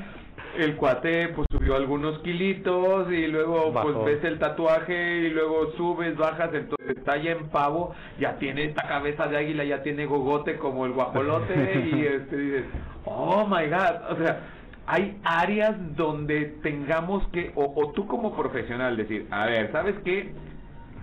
el 0.57 0.75
cuate 0.75 1.29
pues 1.29 1.47
subió 1.51 1.75
algunos 1.75 2.19
kilitos 2.19 3.11
y 3.11 3.27
luego 3.27 3.73
pues 3.73 4.05
ves 4.05 4.23
el 4.23 4.39
tatuaje 4.39 5.19
y 5.19 5.29
luego 5.29 5.71
subes, 5.73 6.15
bajas, 6.17 6.53
entonces 6.53 6.97
está 6.97 7.17
ya 7.17 7.31
en 7.31 7.49
pavo, 7.49 7.93
ya 8.19 8.37
tiene 8.37 8.65
esta 8.65 8.87
cabeza 8.87 9.27
de 9.27 9.37
águila, 9.37 9.63
ya 9.63 9.83
tiene 9.83 10.05
gogote 10.05 10.57
como 10.57 10.85
el 10.85 10.93
guajolote 10.93 11.89
y 11.93 12.05
este 12.05 12.37
dices, 12.37 12.65
oh 13.05 13.45
my 13.45 13.67
god, 13.67 14.11
o 14.11 14.17
sea, 14.17 14.41
hay 14.87 15.19
áreas 15.23 15.75
donde 15.95 16.57
tengamos 16.61 17.27
que, 17.29 17.51
o, 17.55 17.73
o 17.75 17.91
tú 17.91 18.07
como 18.07 18.35
profesional 18.35 18.97
decir, 18.97 19.27
a 19.31 19.45
ver, 19.45 19.71
¿sabes 19.71 19.95
qué? 20.03 20.33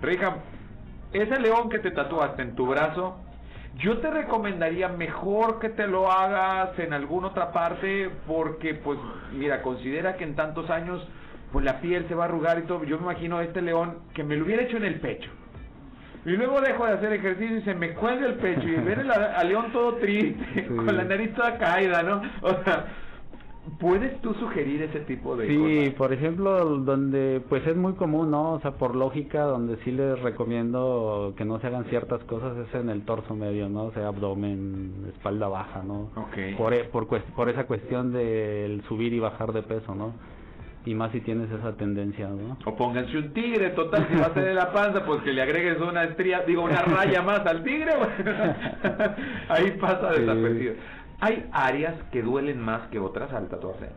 Rija, 0.00 0.36
ese 1.12 1.40
león 1.40 1.68
que 1.68 1.78
te 1.78 1.90
tatuaste 1.90 2.42
en 2.42 2.54
tu 2.54 2.66
brazo, 2.66 3.16
yo 3.78 3.98
te 3.98 4.10
recomendaría 4.10 4.88
mejor 4.88 5.58
que 5.58 5.70
te 5.70 5.86
lo 5.86 6.10
hagas 6.10 6.78
en 6.78 6.92
alguna 6.92 7.28
otra 7.28 7.52
parte 7.52 8.10
porque, 8.26 8.74
pues, 8.74 8.98
mira, 9.32 9.62
considera 9.62 10.16
que 10.16 10.24
en 10.24 10.36
tantos 10.36 10.68
años, 10.70 11.06
pues 11.52 11.64
la 11.64 11.80
piel 11.80 12.06
se 12.08 12.14
va 12.14 12.24
a 12.24 12.26
arrugar 12.26 12.58
y 12.58 12.62
todo. 12.62 12.84
Yo 12.84 12.98
me 12.98 13.04
imagino 13.04 13.38
a 13.38 13.44
este 13.44 13.62
león 13.62 13.98
que 14.14 14.24
me 14.24 14.36
lo 14.36 14.44
hubiera 14.44 14.62
hecho 14.62 14.76
en 14.76 14.84
el 14.84 15.00
pecho. 15.00 15.30
Y 16.24 16.30
luego 16.30 16.60
dejo 16.60 16.86
de 16.86 16.92
hacer 16.92 17.12
ejercicio 17.14 17.58
y 17.58 17.62
se 17.62 17.74
me 17.74 17.94
cuelga 17.94 18.26
el 18.26 18.34
pecho 18.34 18.68
y 18.68 18.76
ver 18.76 19.00
al 19.10 19.48
león 19.48 19.72
todo 19.72 19.94
triste, 19.96 20.66
con 20.68 20.96
la 20.96 21.02
nariz 21.02 21.34
toda 21.34 21.58
caída, 21.58 22.02
¿no? 22.04 22.22
O 22.42 22.62
sea, 22.62 22.84
¿Puedes 23.78 24.20
tú 24.22 24.34
sugerir 24.34 24.82
ese 24.82 25.00
tipo 25.00 25.36
de 25.36 25.46
cosas? 25.46 25.70
Sí, 25.70 25.94
por 25.96 26.12
ejemplo, 26.12 26.78
donde 26.78 27.40
pues 27.48 27.64
es 27.64 27.76
muy 27.76 27.92
común, 27.92 28.32
¿no? 28.32 28.54
O 28.54 28.60
sea, 28.60 28.72
por 28.72 28.96
lógica, 28.96 29.42
donde 29.44 29.76
sí 29.84 29.92
les 29.92 30.18
recomiendo 30.20 31.32
que 31.36 31.44
no 31.44 31.60
se 31.60 31.68
hagan 31.68 31.84
ciertas 31.84 32.24
cosas 32.24 32.56
es 32.56 32.74
en 32.74 32.90
el 32.90 33.04
torso 33.04 33.36
medio, 33.36 33.68
¿no? 33.68 33.84
O 33.84 33.92
sea, 33.92 34.08
abdomen, 34.08 35.12
espalda 35.14 35.46
baja, 35.46 35.82
¿no? 35.84 36.10
Ok. 36.16 36.56
Por, 36.58 36.74
e, 36.74 36.84
por, 36.84 37.06
por 37.06 37.48
esa 37.48 37.64
cuestión 37.66 38.12
del 38.12 38.82
subir 38.88 39.12
y 39.12 39.20
bajar 39.20 39.52
de 39.52 39.62
peso, 39.62 39.94
¿no? 39.94 40.12
Y 40.84 40.94
más 40.96 41.12
si 41.12 41.20
tienes 41.20 41.48
esa 41.52 41.76
tendencia, 41.76 42.26
¿no? 42.26 42.58
O 42.64 42.76
pónganse 42.76 43.16
un 43.16 43.32
tigre, 43.32 43.70
total, 43.70 44.08
si 44.10 44.16
va 44.16 44.26
a 44.26 44.34
ser 44.34 44.52
la 44.56 44.72
panza, 44.72 45.06
pues 45.06 45.22
que 45.22 45.32
le 45.32 45.40
agregues 45.40 45.80
una 45.80 46.02
estría, 46.02 46.40
digo, 46.40 46.64
una 46.64 46.82
raya 46.82 47.22
más 47.22 47.46
al 47.46 47.62
tigre, 47.62 47.92
ahí 49.48 49.70
pasa 49.80 50.10
desapercibido. 50.10 50.74
¿Hay 51.22 51.48
áreas 51.52 51.94
que 52.10 52.20
duelen 52.20 52.60
más 52.60 52.88
que 52.88 52.98
otras 52.98 53.32
al 53.32 53.48
tatuarse? 53.48 53.90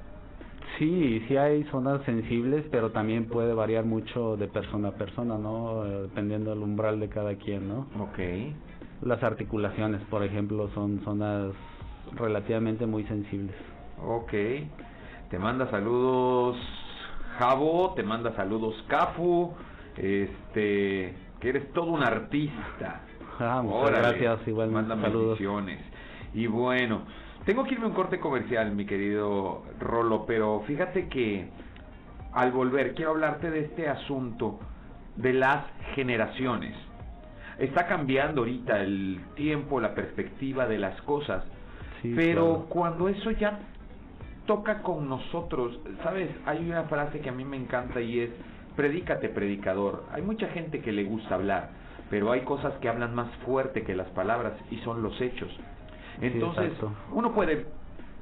Sí, 0.78 1.26
sí 1.28 1.36
hay 1.36 1.64
zonas 1.72 2.04
sensibles, 2.04 2.64
pero 2.70 2.92
también 2.92 3.26
puede 3.26 3.52
variar 3.56 3.84
mucho 3.84 4.38
de 4.38 4.48
persona 4.48 4.90
a 4.90 4.92
persona, 4.92 5.36
¿no? 5.36 5.88
Eh, 5.88 6.02
dependiendo 6.04 6.52
del 6.52 6.60
umbral 6.60 7.00
de 7.00 7.10
cada 7.10 7.34
quien, 7.34 7.68
¿no? 7.68 7.88
Ok. 8.00 8.20
Las 9.02 9.24
articulaciones, 9.24 10.04
por 10.04 10.22
ejemplo, 10.24 10.70
son 10.76 11.02
zonas 11.04 11.52
relativamente 12.14 12.86
muy 12.86 13.06
sensibles. 13.06 13.56
Ok. 14.06 14.32
Te 15.32 15.40
manda 15.40 15.68
saludos 15.72 16.58
Jabo, 17.40 17.94
te 17.96 18.04
manda 18.04 18.36
saludos 18.36 18.76
Cafu, 18.88 19.52
este, 19.98 21.16
que 21.40 21.50
eres 21.50 21.74
todo 21.74 21.88
un 21.88 22.04
artista. 22.04 23.02
Ah, 23.40 23.64
muchas 23.64 23.98
gracias, 23.98 24.48
igual 24.48 24.70
manda 24.70 24.96
saludos. 25.02 25.40
Y 26.36 26.48
bueno, 26.48 27.04
tengo 27.46 27.64
que 27.64 27.76
irme 27.76 27.86
a 27.86 27.88
un 27.88 27.94
corte 27.94 28.20
comercial, 28.20 28.76
mi 28.76 28.86
querido 28.86 29.64
Rolo, 29.80 30.26
pero 30.26 30.62
fíjate 30.68 31.08
que 31.08 31.48
al 32.34 32.52
volver 32.52 32.94
quiero 32.94 33.12
hablarte 33.12 33.50
de 33.50 33.62
este 33.62 33.88
asunto 33.88 34.60
de 35.16 35.32
las 35.32 35.64
generaciones. 35.96 36.76
Está 37.58 37.88
cambiando 37.88 38.42
ahorita 38.42 38.82
el 38.82 39.22
tiempo, 39.36 39.80
la 39.80 39.96
perspectiva 39.96 40.68
de 40.68 40.78
las 40.78 41.02
cosas, 41.04 41.46
pero 42.16 42.66
cuando 42.68 43.08
eso 43.08 43.32
ya 43.32 43.58
toca 44.46 44.82
con 44.82 45.08
nosotros, 45.08 45.80
sabes, 46.04 46.30
hay 46.46 46.70
una 46.70 46.84
frase 46.84 47.22
que 47.22 47.30
a 47.30 47.32
mí 47.32 47.46
me 47.46 47.56
encanta 47.56 48.02
y 48.02 48.20
es, 48.20 48.30
predícate 48.76 49.30
predicador. 49.30 50.04
Hay 50.12 50.22
mucha 50.22 50.50
gente 50.50 50.82
que 50.82 50.92
le 50.92 51.06
gusta 51.06 51.36
hablar, 51.36 51.70
pero 52.10 52.34
hay 52.34 52.42
cosas 52.42 52.74
que 52.82 52.90
hablan 52.90 53.16
más 53.16 53.34
fuerte 53.46 53.84
que 53.84 53.96
las 53.96 54.10
palabras 54.10 54.52
y 54.70 54.80
son 54.80 55.02
los 55.02 55.20
hechos. 55.22 55.50
Entonces, 56.22 56.74
uno 57.12 57.34
puede 57.34 57.66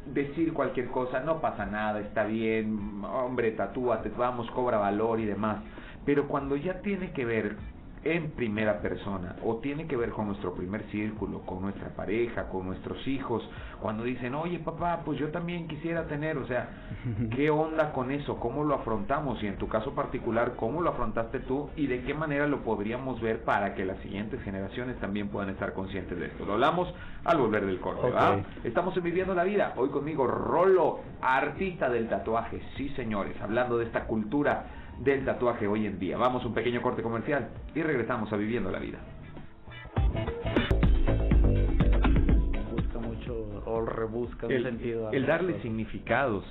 decir 0.05 0.53
cualquier 0.53 0.87
cosa, 0.87 1.19
no 1.21 1.39
pasa 1.39 1.65
nada, 1.65 1.99
está 2.01 2.25
bien, 2.25 3.03
hombre, 3.05 3.51
tatúate, 3.51 4.09
vamos, 4.09 4.49
cobra 4.51 4.77
valor 4.77 5.19
y 5.19 5.25
demás. 5.25 5.63
Pero 6.05 6.27
cuando 6.27 6.55
ya 6.55 6.81
tiene 6.81 7.11
que 7.11 7.25
ver 7.25 7.55
en 8.03 8.31
primera 8.31 8.79
persona 8.81 9.35
o 9.43 9.57
tiene 9.57 9.87
que 9.87 9.95
ver 9.95 10.11
con 10.11 10.27
nuestro 10.27 10.53
primer 10.53 10.83
círculo, 10.91 11.39
con 11.41 11.61
nuestra 11.61 11.89
pareja, 11.89 12.49
con 12.49 12.65
nuestros 12.65 13.07
hijos, 13.07 13.47
cuando 13.81 14.03
dicen, 14.03 14.35
oye 14.35 14.59
papá, 14.59 15.01
pues 15.05 15.19
yo 15.19 15.29
también 15.29 15.67
quisiera 15.67 16.05
tener, 16.05 16.37
o 16.37 16.47
sea, 16.47 16.69
¿qué 17.35 17.49
onda 17.49 17.91
con 17.93 18.11
eso? 18.11 18.37
¿Cómo 18.37 18.63
lo 18.63 18.75
afrontamos? 18.75 19.41
Y 19.43 19.47
en 19.47 19.57
tu 19.57 19.67
caso 19.67 19.93
particular, 19.93 20.53
¿cómo 20.57 20.81
lo 20.81 20.89
afrontaste 20.89 21.39
tú? 21.41 21.69
Y 21.75 21.87
de 21.87 22.01
qué 22.01 22.13
manera 22.13 22.47
lo 22.47 22.63
podríamos 22.63 23.21
ver 23.21 23.43
para 23.43 23.73
que 23.75 23.85
las 23.85 23.97
siguientes 23.99 24.41
generaciones 24.43 24.97
también 24.99 25.29
puedan 25.29 25.49
estar 25.49 25.73
conscientes 25.73 26.17
de 26.17 26.27
esto. 26.27 26.45
Lo 26.45 26.53
hablamos 26.53 26.93
al 27.23 27.37
volver 27.37 27.65
del 27.65 27.79
corte, 27.79 28.11
Estamos 28.63 28.95
en 28.97 29.03
Viviendo 29.03 29.33
la 29.33 29.43
Vida, 29.43 29.73
hoy 29.77 29.89
conmigo 29.89 30.27
Rolo, 30.27 30.99
artista 31.21 31.89
del 31.89 32.09
tatuaje, 32.09 32.61
sí 32.75 32.89
señores, 32.89 33.39
hablando 33.41 33.77
de 33.77 33.85
esta 33.85 34.05
cultura 34.05 34.65
del 35.03 35.25
tatuaje 35.25 35.67
hoy 35.67 35.85
en 35.85 35.99
día. 35.99 36.17
Vamos 36.17 36.43
a 36.43 36.47
un 36.47 36.53
pequeño 36.53 36.81
corte 36.81 37.03
comercial 37.03 37.49
y 37.75 37.81
regresamos 37.81 38.31
a 38.31 38.37
Viviendo 38.37 38.71
la 38.71 38.79
Vida. 38.79 38.99
Busca 42.71 42.99
mucho 42.99 43.63
o 43.65 43.81
rebusca 43.81 44.47
el, 44.47 44.63
sentido. 44.63 45.11
El 45.11 45.25
darle 45.25 45.61
significados. 45.61 46.43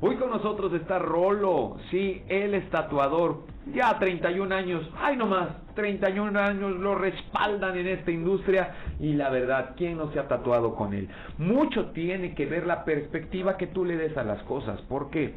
Hoy 0.00 0.16
con 0.16 0.28
nosotros 0.28 0.74
está 0.74 0.98
Rolo, 0.98 1.78
sí, 1.90 2.22
él 2.28 2.52
es 2.52 2.68
tatuador, 2.68 3.44
ya 3.72 3.98
31 3.98 4.54
años, 4.54 4.86
ay 4.98 5.16
no 5.16 5.24
más, 5.24 5.48
31 5.74 6.38
años 6.38 6.76
lo 6.76 6.94
respaldan 6.96 7.78
en 7.78 7.86
esta 7.86 8.10
industria 8.10 8.74
y 9.00 9.14
la 9.14 9.30
verdad, 9.30 9.70
¿quién 9.74 9.96
no 9.96 10.12
se 10.12 10.18
ha 10.18 10.28
tatuado 10.28 10.74
con 10.74 10.92
él? 10.92 11.08
Mucho 11.38 11.92
tiene 11.92 12.34
que 12.34 12.44
ver 12.44 12.66
la 12.66 12.84
perspectiva 12.84 13.56
que 13.56 13.68
tú 13.68 13.86
le 13.86 13.96
des 13.96 14.14
a 14.18 14.22
las 14.22 14.42
cosas, 14.42 14.82
porque 14.82 15.34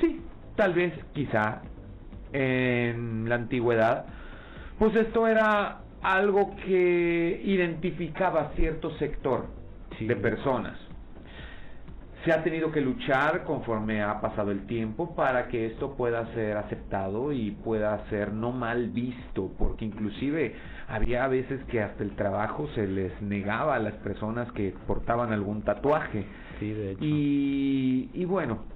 sí, 0.00 0.20
tal 0.54 0.72
vez, 0.72 0.92
quizá, 1.12 1.62
en 2.36 3.28
la 3.28 3.36
antigüedad, 3.36 4.04
pues 4.78 4.94
esto 4.94 5.26
era 5.26 5.78
algo 6.02 6.54
que 6.56 7.40
identificaba 7.44 8.52
cierto 8.56 8.90
sector 8.98 9.46
de 9.98 10.16
personas. 10.16 10.78
Se 12.24 12.32
ha 12.32 12.42
tenido 12.42 12.72
que 12.72 12.80
luchar 12.80 13.44
conforme 13.44 14.02
ha 14.02 14.20
pasado 14.20 14.50
el 14.50 14.66
tiempo 14.66 15.14
para 15.14 15.46
que 15.46 15.66
esto 15.66 15.94
pueda 15.96 16.26
ser 16.34 16.56
aceptado 16.56 17.32
y 17.32 17.52
pueda 17.52 18.04
ser 18.10 18.32
no 18.32 18.50
mal 18.50 18.88
visto, 18.88 19.52
porque 19.56 19.84
inclusive 19.84 20.56
había 20.88 21.26
veces 21.28 21.62
que 21.66 21.80
hasta 21.80 22.02
el 22.02 22.16
trabajo 22.16 22.68
se 22.74 22.86
les 22.86 23.22
negaba 23.22 23.76
a 23.76 23.78
las 23.78 23.94
personas 23.94 24.50
que 24.52 24.74
portaban 24.86 25.32
algún 25.32 25.62
tatuaje. 25.62 26.26
Y, 26.60 28.10
y 28.12 28.24
bueno, 28.24 28.75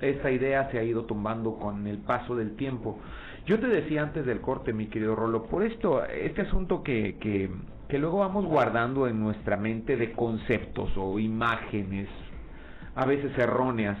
esta 0.00 0.30
idea 0.30 0.70
se 0.70 0.78
ha 0.78 0.82
ido 0.82 1.04
tumbando 1.04 1.54
con 1.54 1.86
el 1.86 1.98
paso 1.98 2.36
del 2.36 2.56
tiempo. 2.56 2.98
Yo 3.46 3.58
te 3.58 3.66
decía 3.66 4.02
antes 4.02 4.26
del 4.26 4.40
corte, 4.40 4.72
mi 4.72 4.86
querido 4.86 5.16
Rolo, 5.16 5.44
por 5.44 5.62
esto, 5.62 6.04
este 6.04 6.42
asunto 6.42 6.82
que, 6.82 7.16
que, 7.18 7.50
que 7.88 7.98
luego 7.98 8.18
vamos 8.18 8.44
guardando 8.44 9.06
en 9.06 9.20
nuestra 9.20 9.56
mente 9.56 9.96
de 9.96 10.12
conceptos 10.12 10.90
o 10.96 11.18
imágenes, 11.18 12.08
a 12.94 13.06
veces 13.06 13.36
erróneas. 13.38 13.96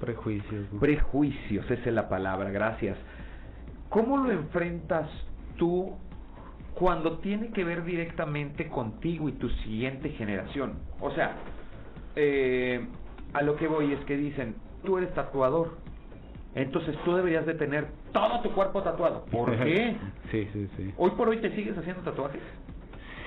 Prejuicios. 0.00 0.66
Prejuicios, 0.80 1.70
esa 1.70 1.88
es 1.88 1.94
la 1.94 2.08
palabra, 2.08 2.50
gracias. 2.50 2.96
¿Cómo 3.88 4.18
lo 4.18 4.30
enfrentas 4.30 5.08
tú 5.56 5.92
cuando 6.74 7.18
tiene 7.18 7.50
que 7.50 7.64
ver 7.64 7.84
directamente 7.84 8.68
contigo 8.68 9.28
y 9.28 9.32
tu 9.32 9.48
siguiente 9.48 10.10
generación? 10.10 10.74
O 11.00 11.10
sea, 11.12 11.36
eh, 12.16 12.86
a 13.32 13.42
lo 13.42 13.56
que 13.56 13.66
voy 13.66 13.92
es 13.92 14.04
que 14.04 14.16
dicen, 14.16 14.56
tú 14.84 14.98
eres 14.98 15.12
tatuador. 15.14 15.76
Entonces 16.54 16.96
tú 17.04 17.14
deberías 17.14 17.46
de 17.46 17.54
tener 17.54 17.88
todo 18.12 18.40
tu 18.40 18.50
cuerpo 18.52 18.82
tatuado. 18.82 19.24
¿Por 19.30 19.56
qué? 19.58 19.96
sí, 20.30 20.48
sí, 20.52 20.68
sí. 20.76 20.94
¿Hoy 20.96 21.10
por 21.12 21.28
hoy 21.28 21.38
te 21.38 21.54
sigues 21.54 21.76
haciendo 21.76 22.02
tatuajes? 22.02 22.42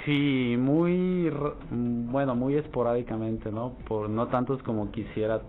Sí, 0.06 0.56
muy, 0.58 1.32
bueno, 1.70 2.36
muy 2.36 2.56
esporádicamente, 2.56 3.52
¿no? 3.52 3.74
Por 3.88 4.10
no 4.10 4.28
tantos 4.28 4.62
como 4.64 4.92
quisiera 4.92 5.42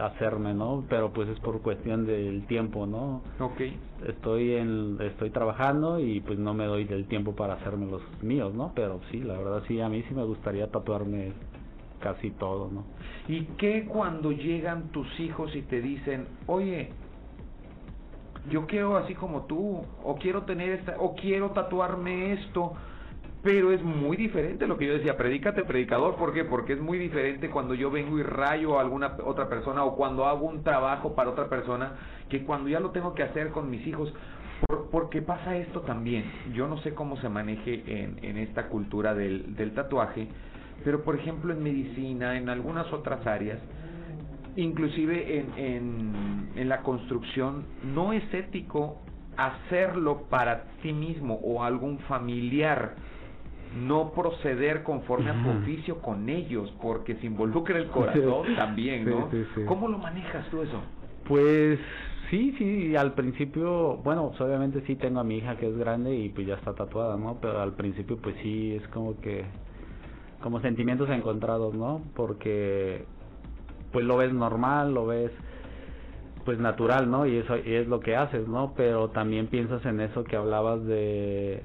hacerme, 0.00 0.54
¿no? 0.54 0.84
Pero 0.88 1.12
pues 1.12 1.28
es 1.28 1.38
por 1.40 1.60
cuestión 1.62 2.06
del 2.06 2.46
tiempo, 2.46 2.86
¿no? 2.86 3.22
Ok. 3.38 3.60
Estoy 4.06 4.54
en, 4.54 4.96
estoy 5.00 5.30
trabajando 5.30 6.00
y 6.00 6.20
pues 6.20 6.38
no 6.38 6.54
me 6.54 6.64
doy 6.64 6.84
del 6.84 7.06
tiempo 7.06 7.36
para 7.36 7.54
hacerme 7.54 7.86
los 7.86 8.02
míos, 8.22 8.52
¿no? 8.54 8.72
Pero 8.74 9.00
sí, 9.10 9.20
la 9.20 9.36
verdad 9.38 9.62
sí, 9.68 9.80
a 9.80 9.88
mí 9.88 10.02
sí 10.08 10.14
me 10.14 10.24
gustaría 10.24 10.66
tatuarme 10.68 11.32
casi 12.00 12.30
todo, 12.32 12.70
¿no? 12.70 12.84
¿Y 13.28 13.44
qué 13.58 13.86
cuando 13.86 14.32
llegan 14.32 14.88
tus 14.88 15.20
hijos 15.20 15.54
y 15.54 15.62
te 15.62 15.80
dicen, 15.80 16.26
oye, 16.46 16.90
yo 18.50 18.66
quiero 18.66 18.96
así 18.96 19.14
como 19.14 19.42
tú, 19.42 19.82
o 20.02 20.16
quiero 20.16 20.42
tener 20.42 20.70
esta, 20.70 20.96
o 20.98 21.14
quiero 21.14 21.50
tatuarme 21.50 22.32
esto? 22.32 22.74
pero 23.42 23.72
es 23.72 23.82
muy 23.82 24.16
diferente 24.16 24.66
lo 24.66 24.76
que 24.76 24.86
yo 24.86 24.94
decía, 24.94 25.16
predícate 25.16 25.64
predicador, 25.64 26.16
¿por 26.16 26.32
qué? 26.34 26.44
Porque 26.44 26.74
es 26.74 26.80
muy 26.80 26.98
diferente 26.98 27.48
cuando 27.48 27.74
yo 27.74 27.90
vengo 27.90 28.18
y 28.18 28.22
rayo 28.22 28.78
a 28.78 28.82
alguna 28.82 29.16
otra 29.24 29.48
persona 29.48 29.84
o 29.84 29.96
cuando 29.96 30.26
hago 30.26 30.46
un 30.46 30.62
trabajo 30.62 31.14
para 31.14 31.30
otra 31.30 31.48
persona 31.48 31.92
que 32.28 32.44
cuando 32.44 32.68
ya 32.68 32.80
lo 32.80 32.90
tengo 32.90 33.14
que 33.14 33.22
hacer 33.22 33.50
con 33.50 33.70
mis 33.70 33.86
hijos. 33.86 34.12
Por, 34.66 34.90
porque 34.90 35.22
pasa 35.22 35.56
esto 35.56 35.80
también, 35.80 36.24
yo 36.52 36.68
no 36.68 36.76
sé 36.78 36.94
cómo 36.94 37.16
se 37.16 37.30
maneje 37.30 37.82
en, 37.86 38.22
en 38.22 38.36
esta 38.36 38.68
cultura 38.68 39.14
del 39.14 39.72
tatuaje, 39.74 40.28
pero 40.84 41.02
por 41.02 41.16
ejemplo 41.16 41.52
en 41.52 41.62
medicina, 41.62 42.36
en 42.36 42.48
algunas 42.48 42.92
otras 42.92 43.26
áreas, 43.26 43.58
inclusive 44.56 45.38
en, 45.38 45.46
en, 45.56 46.48
en 46.56 46.68
la 46.68 46.82
construcción, 46.82 47.64
no 47.94 48.12
es 48.12 48.22
ético 48.32 48.98
hacerlo 49.36 50.22
para 50.28 50.64
ti 50.82 50.92
mismo 50.92 51.34
o 51.42 51.62
algún 51.62 51.98
familiar 52.00 52.94
no 53.76 54.12
proceder 54.12 54.82
conforme 54.82 55.30
a 55.30 55.42
tu 55.42 55.48
oficio 55.50 56.00
con 56.00 56.28
ellos, 56.28 56.72
porque 56.82 57.14
se 57.16 57.26
involucra 57.26 57.78
el 57.78 57.86
corazón 57.88 58.54
también, 58.56 59.08
¿no? 59.08 59.30
Sí, 59.30 59.38
sí, 59.38 59.50
sí. 59.54 59.60
¿Cómo 59.66 59.88
lo 59.88 59.98
manejas 59.98 60.48
tú 60.50 60.62
eso? 60.62 60.80
Pues 61.24 61.78
sí, 62.30 62.54
sí, 62.58 62.96
al 62.96 63.14
principio, 63.14 63.98
bueno, 63.98 64.28
pues 64.30 64.40
obviamente 64.40 64.82
sí 64.86 64.96
tengo 64.96 65.20
a 65.20 65.24
mi 65.24 65.38
hija 65.38 65.56
que 65.56 65.68
es 65.68 65.76
grande 65.76 66.14
y 66.14 66.28
pues 66.30 66.46
ya 66.46 66.54
está 66.54 66.74
tatuada, 66.74 67.16
¿no? 67.16 67.38
Pero 67.40 67.60
al 67.60 67.74
principio 67.74 68.16
pues 68.16 68.34
sí 68.42 68.74
es 68.74 68.86
como 68.88 69.20
que, 69.20 69.44
como 70.42 70.60
sentimientos 70.60 71.08
encontrados, 71.10 71.74
¿no? 71.74 72.02
Porque 72.14 73.04
pues 73.92 74.04
lo 74.04 74.16
ves 74.16 74.32
normal, 74.32 74.94
lo 74.94 75.06
ves 75.06 75.32
pues 76.44 76.58
natural, 76.58 77.10
¿no? 77.10 77.26
Y 77.26 77.36
eso 77.36 77.56
y 77.56 77.74
es 77.74 77.86
lo 77.86 78.00
que 78.00 78.16
haces, 78.16 78.48
¿no? 78.48 78.72
Pero 78.76 79.08
también 79.10 79.48
piensas 79.48 79.84
en 79.84 80.00
eso 80.00 80.24
que 80.24 80.36
hablabas 80.36 80.84
de 80.84 81.62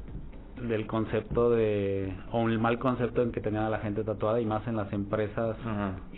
del 0.61 0.87
concepto 0.87 1.49
de 1.49 2.13
o 2.31 2.47
el 2.47 2.59
mal 2.59 2.79
concepto 2.79 3.21
en 3.21 3.31
que 3.31 3.41
tenía 3.41 3.69
la 3.69 3.79
gente 3.79 4.03
tatuada 4.03 4.39
y 4.39 4.45
más 4.45 4.65
en 4.67 4.77
las 4.77 4.91
empresas 4.93 5.57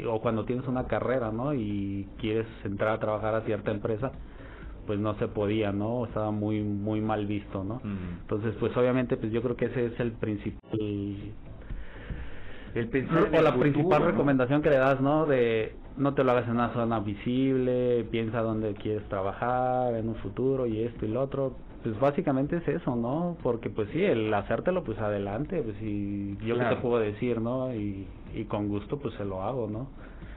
o 0.07 0.21
cuando 0.21 0.45
tienes 0.45 0.67
una 0.67 0.85
carrera, 0.85 1.31
¿no? 1.31 1.53
Y 1.53 2.07
quieres 2.19 2.47
entrar 2.63 2.91
a 2.91 2.99
trabajar 2.99 3.35
a 3.35 3.41
cierta 3.41 3.71
empresa, 3.71 4.11
pues 4.85 4.99
no 4.99 5.15
se 5.15 5.27
podía, 5.27 5.71
¿no? 5.71 6.05
Estaba 6.05 6.31
muy 6.31 6.61
muy 6.61 7.01
mal 7.01 7.25
visto, 7.25 7.63
¿no? 7.63 7.81
Entonces, 8.21 8.55
pues 8.59 8.75
obviamente 8.77 9.17
pues 9.17 9.31
yo 9.31 9.41
creo 9.41 9.55
que 9.55 9.65
ese 9.65 9.87
es 9.87 9.99
el 9.99 10.11
principal 10.13 11.33
El 12.77 12.89
pensar 12.89 13.27
en 13.31 13.35
o 13.39 13.41
la 13.41 13.51
futuro, 13.53 13.59
principal 13.71 13.99
¿no? 14.01 14.11
recomendación 14.11 14.61
que 14.61 14.69
le 14.69 14.77
das, 14.77 15.01
¿no? 15.01 15.25
De 15.25 15.75
no 15.97 16.13
te 16.13 16.23
lo 16.23 16.31
hagas 16.31 16.45
en 16.45 16.51
una 16.51 16.69
zona 16.73 16.99
visible, 16.99 18.05
piensa 18.11 18.41
dónde 18.41 18.73
quieres 18.75 19.07
trabajar 19.09 19.95
en 19.95 20.09
un 20.09 20.15
futuro 20.15 20.67
y 20.67 20.83
esto 20.83 21.05
y 21.05 21.09
lo 21.09 21.21
otro. 21.21 21.53
Pues 21.83 21.99
básicamente 21.99 22.57
es 22.57 22.67
eso, 22.67 22.95
¿no? 22.95 23.37
Porque 23.41 23.69
pues 23.69 23.89
sí, 23.91 24.03
el 24.03 24.33
hacértelo 24.33 24.83
pues 24.83 24.99
adelante, 24.99 25.61
pues 25.61 25.75
y 25.81 26.37
yo 26.37 26.55
qué 26.55 26.59
Claro. 26.61 26.75
te 26.75 26.81
puedo 26.81 26.99
decir, 26.99 27.39
¿no? 27.41 27.73
Y, 27.73 28.07
y 28.35 28.43
con 28.45 28.67
gusto 28.67 28.97
pues 28.99 29.13
se 29.15 29.25
lo 29.25 29.41
hago, 29.43 29.67
¿no? 29.67 29.87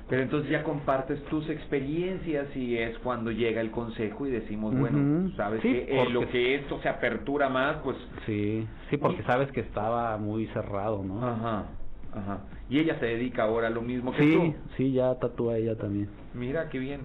Pero 0.09 0.23
entonces 0.23 0.51
ya 0.51 0.65
compartes 0.65 1.23
tus 1.27 1.49
experiencias 1.49 2.55
y 2.57 2.77
es 2.77 2.99
cuando 2.99 3.31
llega 3.31 3.61
el 3.61 3.71
consejo 3.71 4.27
y 4.27 4.31
decimos, 4.31 4.75
bueno, 4.77 4.99
sabes 5.37 5.63
Sí, 5.63 5.69
que 5.73 5.87
eh, 6.03 6.09
lo 6.11 6.29
que 6.29 6.57
esto 6.57 6.81
se 6.83 6.89
apertura 6.89 7.49
más, 7.49 7.77
pues... 7.85 7.97
Sí, 8.27 8.67
sí, 8.91 8.97
porque 8.97 9.23
sabes 9.23 9.53
que 9.53 9.61
estaba 9.61 10.17
muy 10.17 10.47
cerrado, 10.49 11.03
¿no? 11.05 11.25
Ajá, 11.25 11.65
ajá. 12.15 12.41
Y 12.69 12.79
ella 12.79 12.99
se 13.01 13.07
dedica 13.07 13.45
ahora 13.45 13.67
a 13.69 13.71
lo 13.71 13.83
mismo 13.83 14.13
que 14.13 14.23
Sí, 14.23 14.33
tú. 14.35 14.55
sí, 14.77 14.93
ya 14.93 15.15
tatúa 15.17 15.57
ella 15.57 15.77
también. 15.77 16.09
Mira, 16.35 16.69
qué 16.69 16.79
bien. 16.79 17.01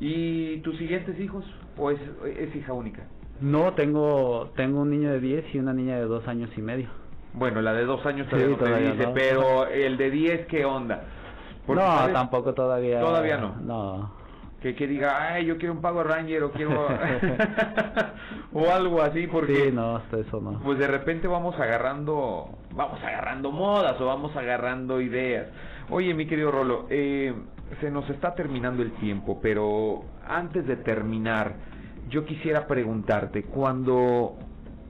¿Y 0.00 0.58
tus 0.58 0.76
siguientes 0.78 1.18
hijos? 1.20 1.44
¿O 1.76 1.90
es, 1.90 2.00
es 2.38 2.54
hija 2.56 2.72
única? 2.72 3.04
No, 3.40 3.72
tengo 3.74 4.50
tengo 4.56 4.82
un 4.82 4.90
niño 4.90 5.10
de 5.10 5.20
10 5.20 5.54
y 5.54 5.58
una 5.58 5.72
niña 5.72 5.96
de 5.96 6.04
dos 6.04 6.26
años 6.28 6.50
y 6.56 6.62
medio. 6.62 6.88
Bueno, 7.34 7.62
la 7.62 7.72
de 7.72 7.84
dos 7.84 8.04
años 8.06 8.26
Sí, 8.26 8.30
todavía 8.30 8.48
no 8.50 8.56
te 8.58 8.64
todavía 8.64 8.90
dice, 8.92 9.06
no. 9.06 9.14
pero 9.14 9.66
el 9.66 9.96
de 9.96 10.10
10, 10.10 10.46
¿qué 10.46 10.64
onda? 10.64 11.04
Porque, 11.66 11.82
no, 11.82 11.88
¿sabes? 11.88 12.14
tampoco 12.14 12.52
todavía. 12.54 13.00
Todavía 13.00 13.36
no. 13.38 13.54
No. 13.60 14.21
Que, 14.62 14.76
que 14.76 14.86
diga, 14.86 15.34
ay, 15.34 15.46
yo 15.46 15.58
quiero 15.58 15.74
un 15.74 15.80
Power 15.80 16.06
Ranger 16.06 16.44
o 16.44 16.52
quiero... 16.52 16.86
o 18.52 18.70
algo 18.70 19.02
así, 19.02 19.26
porque... 19.26 19.54
Sí, 19.54 19.72
no, 19.72 19.96
hasta 19.96 20.18
eso 20.18 20.40
no. 20.40 20.60
Pues 20.60 20.78
de 20.78 20.86
repente 20.86 21.26
vamos 21.26 21.58
agarrando, 21.58 22.58
vamos 22.74 23.02
agarrando 23.02 23.50
modas 23.50 24.00
o 24.00 24.06
vamos 24.06 24.36
agarrando 24.36 25.00
ideas. 25.00 25.48
Oye, 25.90 26.14
mi 26.14 26.26
querido 26.26 26.52
Rolo, 26.52 26.86
eh, 26.90 27.34
se 27.80 27.90
nos 27.90 28.08
está 28.08 28.34
terminando 28.34 28.82
el 28.82 28.92
tiempo, 28.92 29.40
pero 29.42 30.04
antes 30.26 30.66
de 30.66 30.76
terminar, 30.76 31.54
yo 32.08 32.24
quisiera 32.24 32.66
preguntarte, 32.66 33.42
cuando 33.44 34.36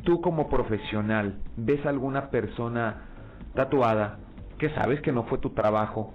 tú 0.05 0.21
como 0.21 0.49
profesional 0.49 1.39
ves 1.57 1.85
a 1.87 1.89
alguna 1.89 2.31
persona 2.31 3.07
tatuada 3.55 4.19
que 4.59 4.71
sabes 4.71 5.01
que 5.01 5.13
no 5.13 5.25
fue 5.25 5.39
tu 5.39 5.51
trabajo, 5.51 6.15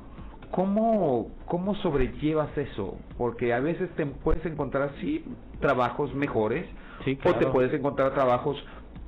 ¿cómo, 0.52 1.32
cómo 1.46 1.76
sobrellevas 1.76 2.56
eso? 2.58 2.98
Porque 3.18 3.54
a 3.54 3.60
veces 3.60 3.90
te 3.96 4.06
puedes 4.06 4.46
encontrar, 4.46 4.92
sí, 5.02 5.26
trabajos 5.60 6.14
mejores, 6.14 6.66
Sí, 7.06 7.18
o 7.24 7.34
te 7.36 7.46
puedes 7.48 7.74
encontrar 7.74 8.14
trabajos 8.14 8.58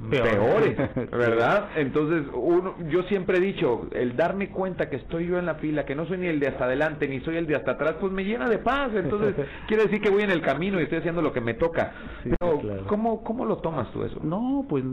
Peores. 0.09 0.77
¿verdad? 1.11 1.71
Entonces, 1.75 2.23
uno, 2.33 2.75
yo 2.89 3.03
siempre 3.03 3.37
he 3.37 3.41
dicho, 3.41 3.87
el 3.91 4.15
darme 4.15 4.49
cuenta 4.49 4.89
que 4.89 4.95
estoy 4.95 5.27
yo 5.27 5.37
en 5.37 5.45
la 5.45 5.55
fila, 5.55 5.85
que 5.85 5.93
no 5.93 6.05
soy 6.05 6.19
ni 6.19 6.27
el 6.27 6.39
de 6.39 6.47
hasta 6.47 6.65
adelante, 6.65 7.07
ni 7.07 7.19
soy 7.19 7.35
el 7.35 7.45
de 7.45 7.57
hasta 7.57 7.71
atrás, 7.71 7.95
pues 7.99 8.13
me 8.13 8.23
llena 8.23 8.47
de 8.47 8.59
paz. 8.59 8.91
Entonces, 8.95 9.35
quiere 9.67 9.83
decir 9.83 10.01
que 10.01 10.09
voy 10.09 10.23
en 10.23 10.31
el 10.31 10.41
camino 10.41 10.79
y 10.79 10.83
estoy 10.83 10.99
haciendo 10.99 11.21
lo 11.21 11.33
que 11.33 11.41
me 11.41 11.53
toca. 11.53 11.91
Sí, 12.23 12.31
Pero, 12.39 12.59
claro. 12.59 12.85
¿cómo, 12.87 13.23
¿cómo 13.23 13.43
lo 13.43 13.57
tomas 13.57 13.91
tú 13.91 14.03
eso? 14.03 14.19
No, 14.23 14.65
pues, 14.69 14.85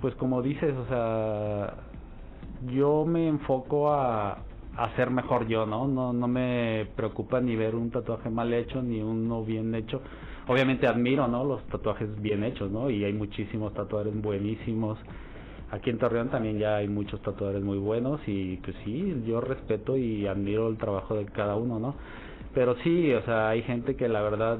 pues 0.00 0.14
como 0.16 0.42
dices, 0.42 0.74
o 0.74 0.86
sea, 0.88 1.74
yo 2.72 3.04
me 3.06 3.28
enfoco 3.28 3.92
a, 3.92 4.38
a 4.76 4.94
ser 4.96 5.10
mejor 5.10 5.46
yo, 5.48 5.66
¿no? 5.66 5.86
No, 5.86 6.12
no 6.12 6.28
me 6.28 6.86
preocupa 6.96 7.40
ni 7.40 7.56
ver 7.56 7.74
un 7.74 7.90
tatuaje 7.90 8.30
mal 8.30 8.52
hecho 8.52 8.82
ni 8.82 9.00
uno 9.02 9.44
bien 9.44 9.74
hecho. 9.74 10.00
Obviamente 10.48 10.86
admiro, 10.86 11.28
¿no? 11.28 11.44
Los 11.44 11.62
tatuajes 11.68 12.20
bien 12.20 12.42
hechos, 12.44 12.70
¿no? 12.70 12.90
Y 12.90 13.04
hay 13.04 13.12
muchísimos 13.12 13.74
tatuadores 13.74 14.20
buenísimos. 14.20 14.98
Aquí 15.70 15.90
en 15.90 15.98
Torreón 15.98 16.28
también 16.30 16.58
ya 16.58 16.76
hay 16.76 16.88
muchos 16.88 17.20
tatuadores 17.22 17.62
muy 17.62 17.78
buenos 17.78 18.20
y 18.26 18.56
pues 18.58 18.76
sí, 18.84 19.22
yo 19.26 19.40
respeto 19.40 19.96
y 19.96 20.26
admiro 20.26 20.68
el 20.68 20.76
trabajo 20.76 21.14
de 21.14 21.24
cada 21.26 21.56
uno, 21.56 21.78
¿no? 21.78 21.94
Pero 22.54 22.76
sí, 22.82 23.12
o 23.14 23.22
sea, 23.22 23.48
hay 23.50 23.62
gente 23.62 23.96
que 23.96 24.08
la 24.08 24.20
verdad 24.20 24.58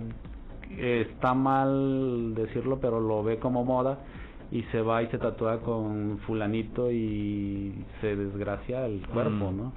eh, 0.70 1.07
está 1.11 1.35
mal 1.35 2.35
decirlo, 2.35 2.79
pero 2.81 3.01
lo 3.01 3.22
ve 3.22 3.38
como 3.38 3.64
moda 3.64 3.98
y 4.51 4.62
se 4.64 4.81
va 4.81 5.03
y 5.03 5.09
se 5.09 5.18
tatúa 5.18 5.61
con 5.61 6.18
fulanito 6.27 6.90
y 6.90 7.75
se 8.01 8.16
desgracia 8.16 8.87
el 8.87 9.07
cuerpo, 9.09 9.51
Mm. 9.53 9.57
¿no? 9.57 9.72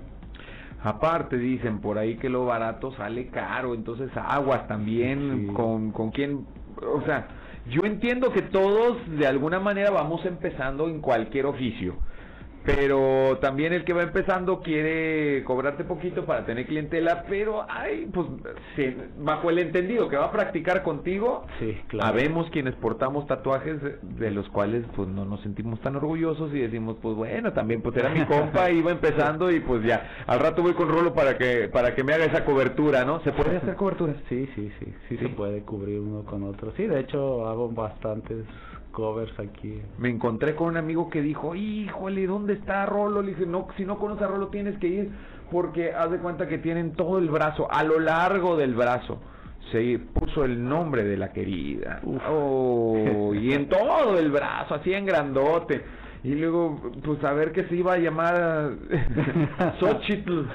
Aparte 0.86 1.38
dicen 1.38 1.80
por 1.82 1.98
ahí 1.98 2.16
que 2.18 2.30
lo 2.30 2.46
barato 2.46 2.92
sale 2.94 3.28
caro, 3.28 3.74
entonces 3.74 4.10
aguas 4.16 4.68
también 4.68 5.48
Sí. 5.48 5.54
con, 5.54 5.92
con 5.92 6.12
quién, 6.12 6.46
o 6.82 7.02
sea, 7.02 7.28
yo 7.70 7.82
entiendo 7.86 8.32
que 8.32 8.44
todos 8.44 8.98
de 9.18 9.26
alguna 9.26 9.60
manera 9.60 9.90
vamos 9.90 10.24
empezando 10.26 10.88
en 10.88 11.02
cualquier 11.02 11.48
oficio, 11.48 11.96
pero 12.66 13.38
también 13.42 13.74
el 13.74 13.84
que 13.86 13.94
va 13.94 14.04
empezando 14.04 14.60
quiere 14.62 15.44
cobrarte 15.44 15.84
poquito 15.84 16.26
para 16.26 16.46
tener 16.46 16.66
clientela, 16.66 17.26
pero 17.30 17.66
ay, 17.70 18.08
pues 18.14 18.28
se- 18.76 18.96
bajo 19.20 19.50
el 19.50 19.60
entendido 19.60 20.10
que 20.10 20.18
va 20.18 20.26
a 20.26 20.32
practicar 20.32 20.84
contigo, 20.84 21.46
Sí, 21.60 21.78
claro. 21.88 22.10
Habemos 22.10 22.50
quienes 22.50 22.74
portamos 22.76 23.28
tatuajes 23.28 23.82
de- 23.82 23.98
de 24.02 24.32
los 24.32 24.48
cuales 24.50 24.84
pues 24.96 25.08
no 25.08 25.26
nos 25.26 25.42
sentimos 25.42 25.80
tan 25.82 25.96
orgullosos 25.96 26.54
y 26.54 26.60
decimos 26.60 26.98
pues 27.02 27.16
bueno 27.16 27.54
también 27.54 27.82
pues 27.82 27.96
era 27.98 28.10
mi 28.10 28.26
compa 28.26 28.70
iba 28.72 28.92
empezando 28.92 29.52
y 29.52 29.60
pues 29.60 29.84
ya 29.84 30.24
al 30.28 30.40
rato 30.40 30.62
voy 30.62 30.74
con 30.74 30.90
Rolo 30.90 31.14
para 31.14 31.38
que 31.38 31.70
para 31.72 31.94
que 31.94 32.04
me 32.04 32.14
haga 32.14 32.26
esa 32.26 32.44
cobertura 32.46 33.06
no 33.06 33.20
se 33.22 33.32
puede 33.32 33.58
hacer 33.58 33.76
coberturas 33.76 34.16
Sí, 34.30 34.50
sí, 34.56 34.72
sí, 34.80 34.86
sí, 35.08 35.18
Sí. 35.18 35.18
se 35.18 35.30
puede 35.30 35.62
cubrir 35.62 36.00
uno 36.00 36.24
con 36.24 36.44
otro. 36.44 36.72
Sí, 36.76 36.88
de 36.88 37.00
hecho 37.00 37.48
hago 37.48 37.70
bastantes 37.70 38.46
covers 38.96 39.38
aquí. 39.40 39.82
me 39.98 40.10
encontré 40.10 40.56
con 40.56 40.70
un 40.70 40.78
amigo 40.78 41.10
que 41.10 41.22
dijo 41.22 41.54
híjole 41.54 42.26
dónde 42.26 42.54
está 42.54 42.86
Rolo 42.86 43.22
le 43.22 43.34
dije 43.34 43.46
no 43.46 43.68
si 43.76 43.86
no 43.86 44.00
conoces 44.00 44.24
a 44.24 44.28
Rolo 44.28 44.48
tienes 44.48 44.80
que 44.80 44.88
ir 44.88 45.12
porque 45.52 45.94
haz 45.94 46.10
de 46.10 46.18
cuenta 46.20 46.48
que 46.48 46.58
tienen 46.58 46.94
todo 46.94 47.20
el 47.20 47.30
brazo 47.30 47.68
a 47.70 47.84
lo 47.84 48.00
largo 48.00 48.56
del 48.56 48.74
brazo 48.74 49.20
se 49.72 50.00
puso 50.00 50.46
el 50.46 50.64
nombre 50.64 51.04
de 51.04 51.18
la 51.18 51.34
querida. 51.34 52.00
Oh, 52.30 53.34
y 53.34 53.52
en 53.54 53.68
todo 53.68 54.18
el 54.18 54.32
brazo 54.32 54.76
así 54.76 54.94
en 54.94 55.06
grandote 55.06 55.84
y 56.26 56.34
luego 56.34 56.82
pues 57.04 57.24
a 57.24 57.34
ver 57.34 57.52
que 57.52 57.66
se 57.66 57.76
iba 57.76 57.94
a 57.94 57.98
llamar 57.98 58.72
Xochitl. 59.80 60.40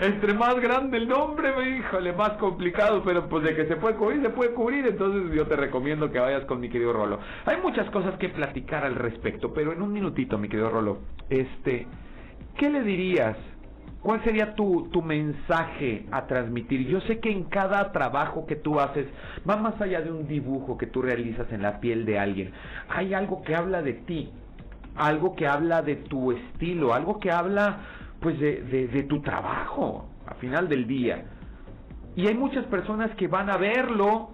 Entre 0.00 0.34
más 0.34 0.56
grande 0.56 0.96
el 0.96 1.06
nombre 1.06 1.54
me 1.56 1.78
híjole 1.78 2.12
más 2.12 2.30
complicado 2.30 3.02
pero 3.04 3.28
pues 3.28 3.44
de 3.44 3.54
que 3.54 3.66
se 3.66 3.76
puede 3.76 3.94
cubrir 3.94 4.22
se 4.22 4.30
puede 4.30 4.54
cubrir 4.54 4.88
entonces 4.88 5.32
yo 5.32 5.46
te 5.46 5.54
recomiendo 5.54 6.10
que 6.10 6.18
vayas 6.18 6.44
con 6.46 6.58
mi 6.58 6.68
querido 6.68 6.92
Rolo. 6.92 7.20
Hay 7.44 7.58
muchas 7.62 7.88
cosas 7.90 8.18
que 8.18 8.28
platicar 8.28 8.84
al 8.84 8.96
respecto 8.96 9.54
pero 9.54 9.72
en 9.72 9.80
un 9.80 9.92
minutito 9.92 10.36
mi 10.36 10.48
querido 10.48 10.68
Rolo 10.68 10.98
este 11.30 11.86
¿qué 12.58 12.68
le 12.68 12.82
dirías 12.82 13.36
¿Cuál 14.06 14.22
sería 14.22 14.54
tu, 14.54 14.88
tu 14.92 15.02
mensaje 15.02 16.06
a 16.12 16.28
transmitir? 16.28 16.86
Yo 16.86 17.00
sé 17.00 17.18
que 17.18 17.28
en 17.28 17.42
cada 17.42 17.90
trabajo 17.90 18.46
que 18.46 18.54
tú 18.54 18.78
haces 18.78 19.04
va 19.50 19.56
más 19.56 19.80
allá 19.80 20.00
de 20.00 20.12
un 20.12 20.28
dibujo 20.28 20.78
que 20.78 20.86
tú 20.86 21.02
realizas 21.02 21.50
en 21.50 21.62
la 21.62 21.80
piel 21.80 22.06
de 22.06 22.16
alguien. 22.16 22.52
Hay 22.88 23.14
algo 23.14 23.42
que 23.42 23.56
habla 23.56 23.82
de 23.82 23.94
ti, 23.94 24.30
algo 24.94 25.34
que 25.34 25.48
habla 25.48 25.82
de 25.82 25.96
tu 25.96 26.30
estilo, 26.30 26.94
algo 26.94 27.18
que 27.18 27.32
habla 27.32 27.80
pues 28.20 28.38
de, 28.38 28.62
de, 28.62 28.86
de 28.86 29.02
tu 29.02 29.22
trabajo, 29.22 30.08
al 30.24 30.36
final 30.36 30.68
del 30.68 30.86
día. 30.86 31.24
Y 32.14 32.28
hay 32.28 32.34
muchas 32.34 32.64
personas 32.66 33.10
que 33.16 33.26
van 33.26 33.50
a 33.50 33.56
verlo 33.56 34.30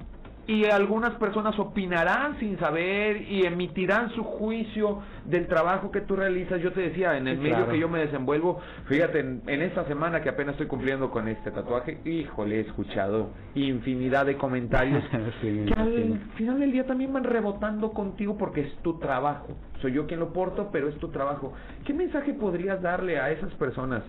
y 0.47 0.65
algunas 0.65 1.15
personas 1.15 1.57
opinarán 1.59 2.39
sin 2.41 2.59
saber 2.59 3.23
y 3.31 3.47
emitirán 3.47 4.11
su 4.11 4.25
juicio 4.25 5.01
del 5.25 5.47
trabajo 5.47 5.91
que 5.93 6.01
tú 6.01 6.17
realizas. 6.17 6.61
Yo 6.61 6.73
te 6.73 6.81
decía, 6.81 7.17
en 7.17 7.29
el 7.29 7.37
Sí, 7.37 7.43
medio 7.43 7.57
claro. 7.59 7.73
que 7.73 7.79
yo 7.79 7.89
me 7.89 8.01
desenvuelvo, 8.01 8.61
fíjate, 8.87 9.21
en, 9.21 9.43
en 9.47 9.63
esta 9.63 9.85
semana 9.87 10.21
que 10.21 10.29
apenas 10.29 10.55
estoy 10.55 10.67
cumpliendo 10.67 11.11
con 11.11 11.29
este 11.29 11.53
tatuaje, 11.53 11.99
híjole, 12.05 12.57
he 12.57 12.61
escuchado 12.61 13.31
infinidad 13.55 14.27
de 14.27 14.37
comentarios 14.37 15.05
Sí, 15.41 15.65
que 15.67 15.75
al 15.81 16.19
final 16.37 16.59
del 16.59 16.73
día 16.73 16.87
también 16.87 17.13
van 17.13 17.25
rebotando 17.25 17.93
contigo 17.93 18.37
porque 18.37 18.63
es 18.63 18.75
tu 18.83 18.99
trabajo. 18.99 19.49
Soy 19.81 19.93
yo 19.93 20.07
quien 20.07 20.21
lo 20.21 20.33
porto, 20.33 20.71
pero 20.73 20.89
es 20.89 20.97
tu 20.99 21.09
trabajo. 21.09 21.53
¿Qué 21.85 21.95
mensaje 21.95 22.35
podrías 22.35 22.83
darle 22.83 23.19
a 23.21 23.31
esas 23.31 23.53
personas 23.55 24.03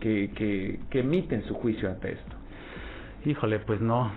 que, 0.00 0.30
que, 0.34 0.80
que 0.90 1.00
emiten 1.00 1.44
su 1.44 1.54
juicio 1.54 1.88
ante 1.88 2.12
esto? 2.12 2.36
Híjole, 3.24 3.58
pues 3.60 3.80
no. 3.80 4.10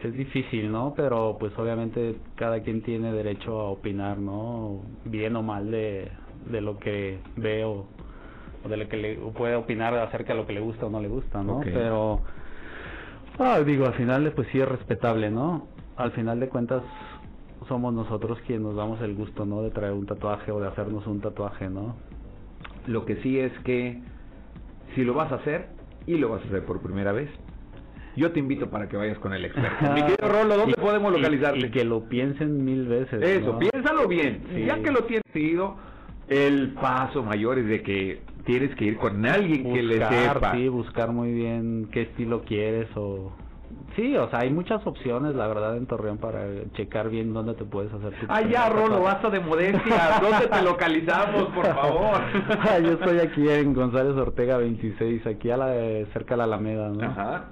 Es 0.00 0.12
difícil, 0.14 0.70
¿no? 0.70 0.94
Pero 0.96 1.36
pues 1.40 1.56
obviamente 1.58 2.16
cada 2.36 2.60
quien 2.62 2.82
tiene 2.82 3.12
derecho 3.12 3.60
a 3.60 3.70
opinar, 3.70 4.18
¿no? 4.18 4.82
Bien 5.04 5.34
o 5.34 5.42
mal 5.42 5.70
de, 5.70 6.10
de 6.50 6.60
lo 6.60 6.78
que 6.78 7.18
ve 7.36 7.64
o, 7.64 7.86
o 8.64 8.68
de 8.68 8.76
lo 8.76 8.88
que 8.88 8.96
le 8.96 9.14
puede 9.16 9.56
opinar 9.56 9.94
acerca 9.94 10.34
de 10.34 10.40
lo 10.40 10.46
que 10.46 10.52
le 10.52 10.60
gusta 10.60 10.86
o 10.86 10.90
no 10.90 11.00
le 11.00 11.08
gusta, 11.08 11.42
¿no? 11.42 11.60
Pero, 11.64 12.20
ah, 13.38 13.60
digo, 13.60 13.86
al 13.86 13.94
final 13.94 14.32
pues 14.36 14.46
sí 14.52 14.60
es 14.60 14.68
respetable, 14.68 15.30
¿no? 15.30 15.66
Al 15.96 16.12
final 16.12 16.38
de 16.38 16.48
cuentas 16.48 16.82
somos 17.66 17.92
nosotros 17.92 18.38
quienes 18.46 18.64
nos 18.64 18.76
damos 18.76 19.00
el 19.00 19.14
gusto, 19.14 19.44
¿no? 19.44 19.62
De 19.62 19.70
traer 19.70 19.92
un 19.92 20.06
tatuaje 20.06 20.52
o 20.52 20.60
de 20.60 20.68
hacernos 20.68 21.06
un 21.06 21.20
tatuaje, 21.20 21.68
¿no? 21.68 21.96
Lo 22.86 23.04
que 23.04 23.16
sí 23.16 23.38
es 23.38 23.52
que 23.64 24.00
si 24.94 25.04
lo 25.04 25.14
vas 25.14 25.30
a 25.32 25.36
hacer 25.36 25.68
y 26.06 26.16
lo 26.16 26.30
vas 26.30 26.42
a 26.42 26.46
hacer 26.46 26.64
por 26.64 26.80
primera 26.80 27.12
vez, 27.12 27.28
yo 28.16 28.32
te 28.32 28.38
invito 28.40 28.68
para 28.70 28.88
que 28.88 28.96
vayas 28.96 29.18
con 29.18 29.32
el 29.32 29.44
experto. 29.44 29.84
Mi 29.94 30.02
querido 30.02 30.28
Rolo, 30.28 30.56
¿dónde 30.56 30.74
Y- 30.76 30.80
podemos 30.80 31.12
localizarte? 31.12 31.66
Y, 31.66 31.70
que 31.70 31.84
lo 31.84 32.08
piensen 32.08 32.64
mil 32.64 32.86
veces. 32.86 33.22
Eso, 33.22 33.52
¿no? 33.54 33.58
piénsalo 33.58 34.08
bien. 34.08 34.42
Sí. 34.54 34.64
Ya 34.64 34.82
que 34.82 34.90
lo 34.90 35.04
tienes 35.04 35.22
decidido, 35.32 35.76
el 36.28 36.74
paso 36.74 37.22
mayor 37.22 37.58
es 37.58 37.66
de 37.66 37.82
que 37.82 38.22
tienes 38.44 38.74
que 38.76 38.86
ir 38.86 38.96
con 38.98 39.24
alguien 39.26 39.72
que 39.72 39.82
le 39.82 39.94
sepa. 40.06 40.52
sí, 40.52 40.68
buscar 40.68 41.10
muy 41.12 41.32
bien 41.32 41.88
qué 41.92 42.02
estilo 42.02 42.42
quieres 42.42 42.88
o... 42.96 43.32
Sí, 43.96 44.16
o 44.16 44.30
sea, 44.30 44.40
hay 44.40 44.50
muchas 44.50 44.86
opciones, 44.86 45.34
la 45.34 45.46
verdad, 45.48 45.76
en 45.76 45.86
Torreón 45.86 46.18
para 46.18 46.40
checar 46.74 47.10
bien 47.10 47.34
dónde 47.34 47.54
te 47.54 47.64
puedes 47.64 47.92
hacer 47.92 48.12
tu... 48.18 48.26
Ah, 48.28 48.40
ya, 48.42 48.68
primer 48.68 48.88
Rolo, 48.88 49.02
basta 49.02 49.28
de 49.28 49.40
modestia. 49.40 50.18
¿Dónde 50.22 50.46
te 50.46 50.62
localizamos, 50.62 51.44
por 51.48 51.66
favor? 51.74 52.18
Yo 52.82 52.92
estoy 52.92 53.18
aquí 53.18 53.48
en 53.48 53.74
González 53.74 54.14
Ortega 54.16 54.56
26, 54.58 55.26
aquí 55.26 55.50
a 55.50 55.56
la 55.58 55.66
cerca 56.12 56.34
de 56.34 56.36
la 56.38 56.44
Alameda, 56.44 56.88
¿no? 56.90 57.02
Ajá. 57.08 57.44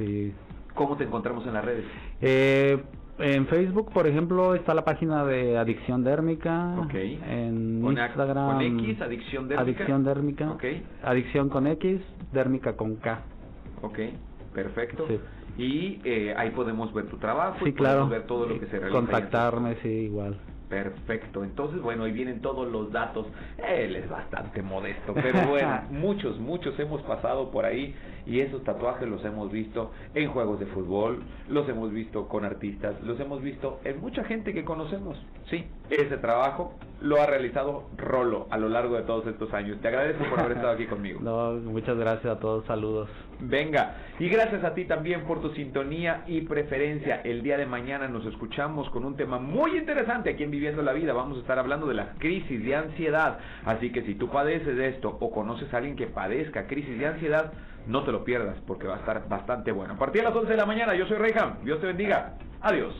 Sí. 0.00 0.32
¿Cómo 0.74 0.96
te 0.96 1.04
encontramos 1.04 1.46
en 1.46 1.52
las 1.52 1.64
redes? 1.64 1.84
Eh, 2.22 2.82
en 3.18 3.46
Facebook, 3.48 3.92
por 3.92 4.06
ejemplo, 4.06 4.54
está 4.54 4.72
la 4.72 4.82
página 4.84 5.24
de 5.26 5.58
Adicción 5.58 6.02
Dérmica. 6.02 6.74
Ok. 6.78 6.94
En 6.94 7.82
Con 7.82 7.98
Instagram. 7.98 8.52
con 8.52 8.60
X, 8.62 9.02
Adicción 9.02 9.48
Dérmica. 9.48 9.62
Adicción 9.62 10.04
Dérmica. 10.04 10.50
Ok. 10.52 10.64
Adicción 11.02 11.48
con 11.50 11.66
X, 11.66 12.00
Dérmica 12.32 12.76
con 12.76 12.96
K. 12.96 13.20
Ok, 13.82 13.98
perfecto. 14.54 15.06
Sí. 15.08 15.20
Y 15.58 16.00
eh, 16.04 16.34
ahí 16.36 16.50
podemos 16.50 16.94
ver 16.94 17.06
tu 17.08 17.18
trabajo 17.18 17.58
y 17.60 17.64
Sí, 17.66 17.72
claro. 17.74 18.00
podemos 18.06 18.10
ver 18.10 18.26
todo 18.26 18.46
lo 18.46 18.58
que 18.58 18.66
se 18.66 18.78
realiza. 18.78 18.92
Contactarme, 18.98 19.76
sí, 19.82 19.88
igual. 19.88 20.38
Perfecto, 20.70 21.42
entonces 21.42 21.82
bueno, 21.82 22.04
ahí 22.04 22.12
vienen 22.12 22.40
todos 22.40 22.70
los 22.70 22.92
datos. 22.92 23.26
Él 23.58 23.96
es 23.96 24.08
bastante 24.08 24.62
modesto, 24.62 25.12
pero 25.12 25.48
bueno, 25.48 25.82
muchos, 25.90 26.38
muchos 26.38 26.78
hemos 26.78 27.02
pasado 27.02 27.50
por 27.50 27.64
ahí 27.64 27.92
y 28.24 28.38
esos 28.38 28.62
tatuajes 28.62 29.08
los 29.08 29.24
hemos 29.24 29.50
visto 29.50 29.90
en 30.14 30.30
juegos 30.30 30.60
de 30.60 30.66
fútbol, 30.66 31.24
los 31.48 31.68
hemos 31.68 31.90
visto 31.90 32.28
con 32.28 32.44
artistas, 32.44 32.94
los 33.02 33.18
hemos 33.18 33.42
visto 33.42 33.80
en 33.82 34.00
mucha 34.00 34.22
gente 34.22 34.54
que 34.54 34.64
conocemos. 34.64 35.20
Sí, 35.50 35.66
ese 35.90 36.16
trabajo 36.18 36.74
lo 37.00 37.20
ha 37.20 37.26
realizado 37.26 37.84
Rolo 37.96 38.46
a 38.50 38.58
lo 38.58 38.68
largo 38.68 38.96
de 38.96 39.02
todos 39.02 39.26
estos 39.26 39.52
años. 39.54 39.80
Te 39.80 39.88
agradezco 39.88 40.24
por 40.24 40.40
haber 40.40 40.52
estado 40.52 40.74
aquí 40.74 40.86
conmigo. 40.88 41.20
No, 41.22 41.52
muchas 41.54 41.96
gracias 41.96 42.36
a 42.36 42.38
todos, 42.38 42.64
saludos. 42.66 43.08
Venga, 43.40 43.96
y 44.18 44.28
gracias 44.28 44.62
a 44.64 44.74
ti 44.74 44.84
también 44.84 45.22
por 45.22 45.40
tu 45.40 45.50
sintonía 45.54 46.24
y 46.26 46.42
preferencia. 46.42 47.22
El 47.22 47.42
día 47.42 47.56
de 47.56 47.66
mañana 47.66 48.06
nos 48.08 48.26
escuchamos 48.26 48.88
con 48.90 49.04
un 49.04 49.16
tema 49.16 49.38
muy 49.38 49.78
interesante 49.78 50.30
aquí 50.30 50.42
en 50.42 50.50
Viviendo 50.50 50.82
la 50.82 50.92
Vida. 50.92 51.12
Vamos 51.12 51.38
a 51.38 51.40
estar 51.40 51.58
hablando 51.58 51.86
de 51.86 51.94
la 51.94 52.12
crisis 52.18 52.62
de 52.64 52.76
ansiedad. 52.76 53.38
Así 53.64 53.90
que 53.90 54.02
si 54.02 54.14
tú 54.14 54.28
padeces 54.28 54.76
de 54.76 54.88
esto 54.88 55.16
o 55.20 55.30
conoces 55.30 55.72
a 55.72 55.78
alguien 55.78 55.96
que 55.96 56.06
padezca 56.06 56.66
crisis 56.66 56.98
de 56.98 57.06
ansiedad, 57.06 57.52
no 57.86 58.04
te 58.04 58.12
lo 58.12 58.24
pierdas 58.24 58.56
porque 58.66 58.86
va 58.86 58.96
a 58.96 58.98
estar 58.98 59.26
bastante 59.28 59.72
bueno. 59.72 59.94
A 59.94 59.98
partir 59.98 60.20
de 60.22 60.28
las 60.28 60.36
11 60.36 60.50
de 60.50 60.56
la 60.56 60.66
mañana, 60.66 60.94
yo 60.94 61.06
soy 61.06 61.16
Reyham. 61.16 61.64
Dios 61.64 61.80
te 61.80 61.86
bendiga. 61.86 62.34
Adiós. 62.60 62.94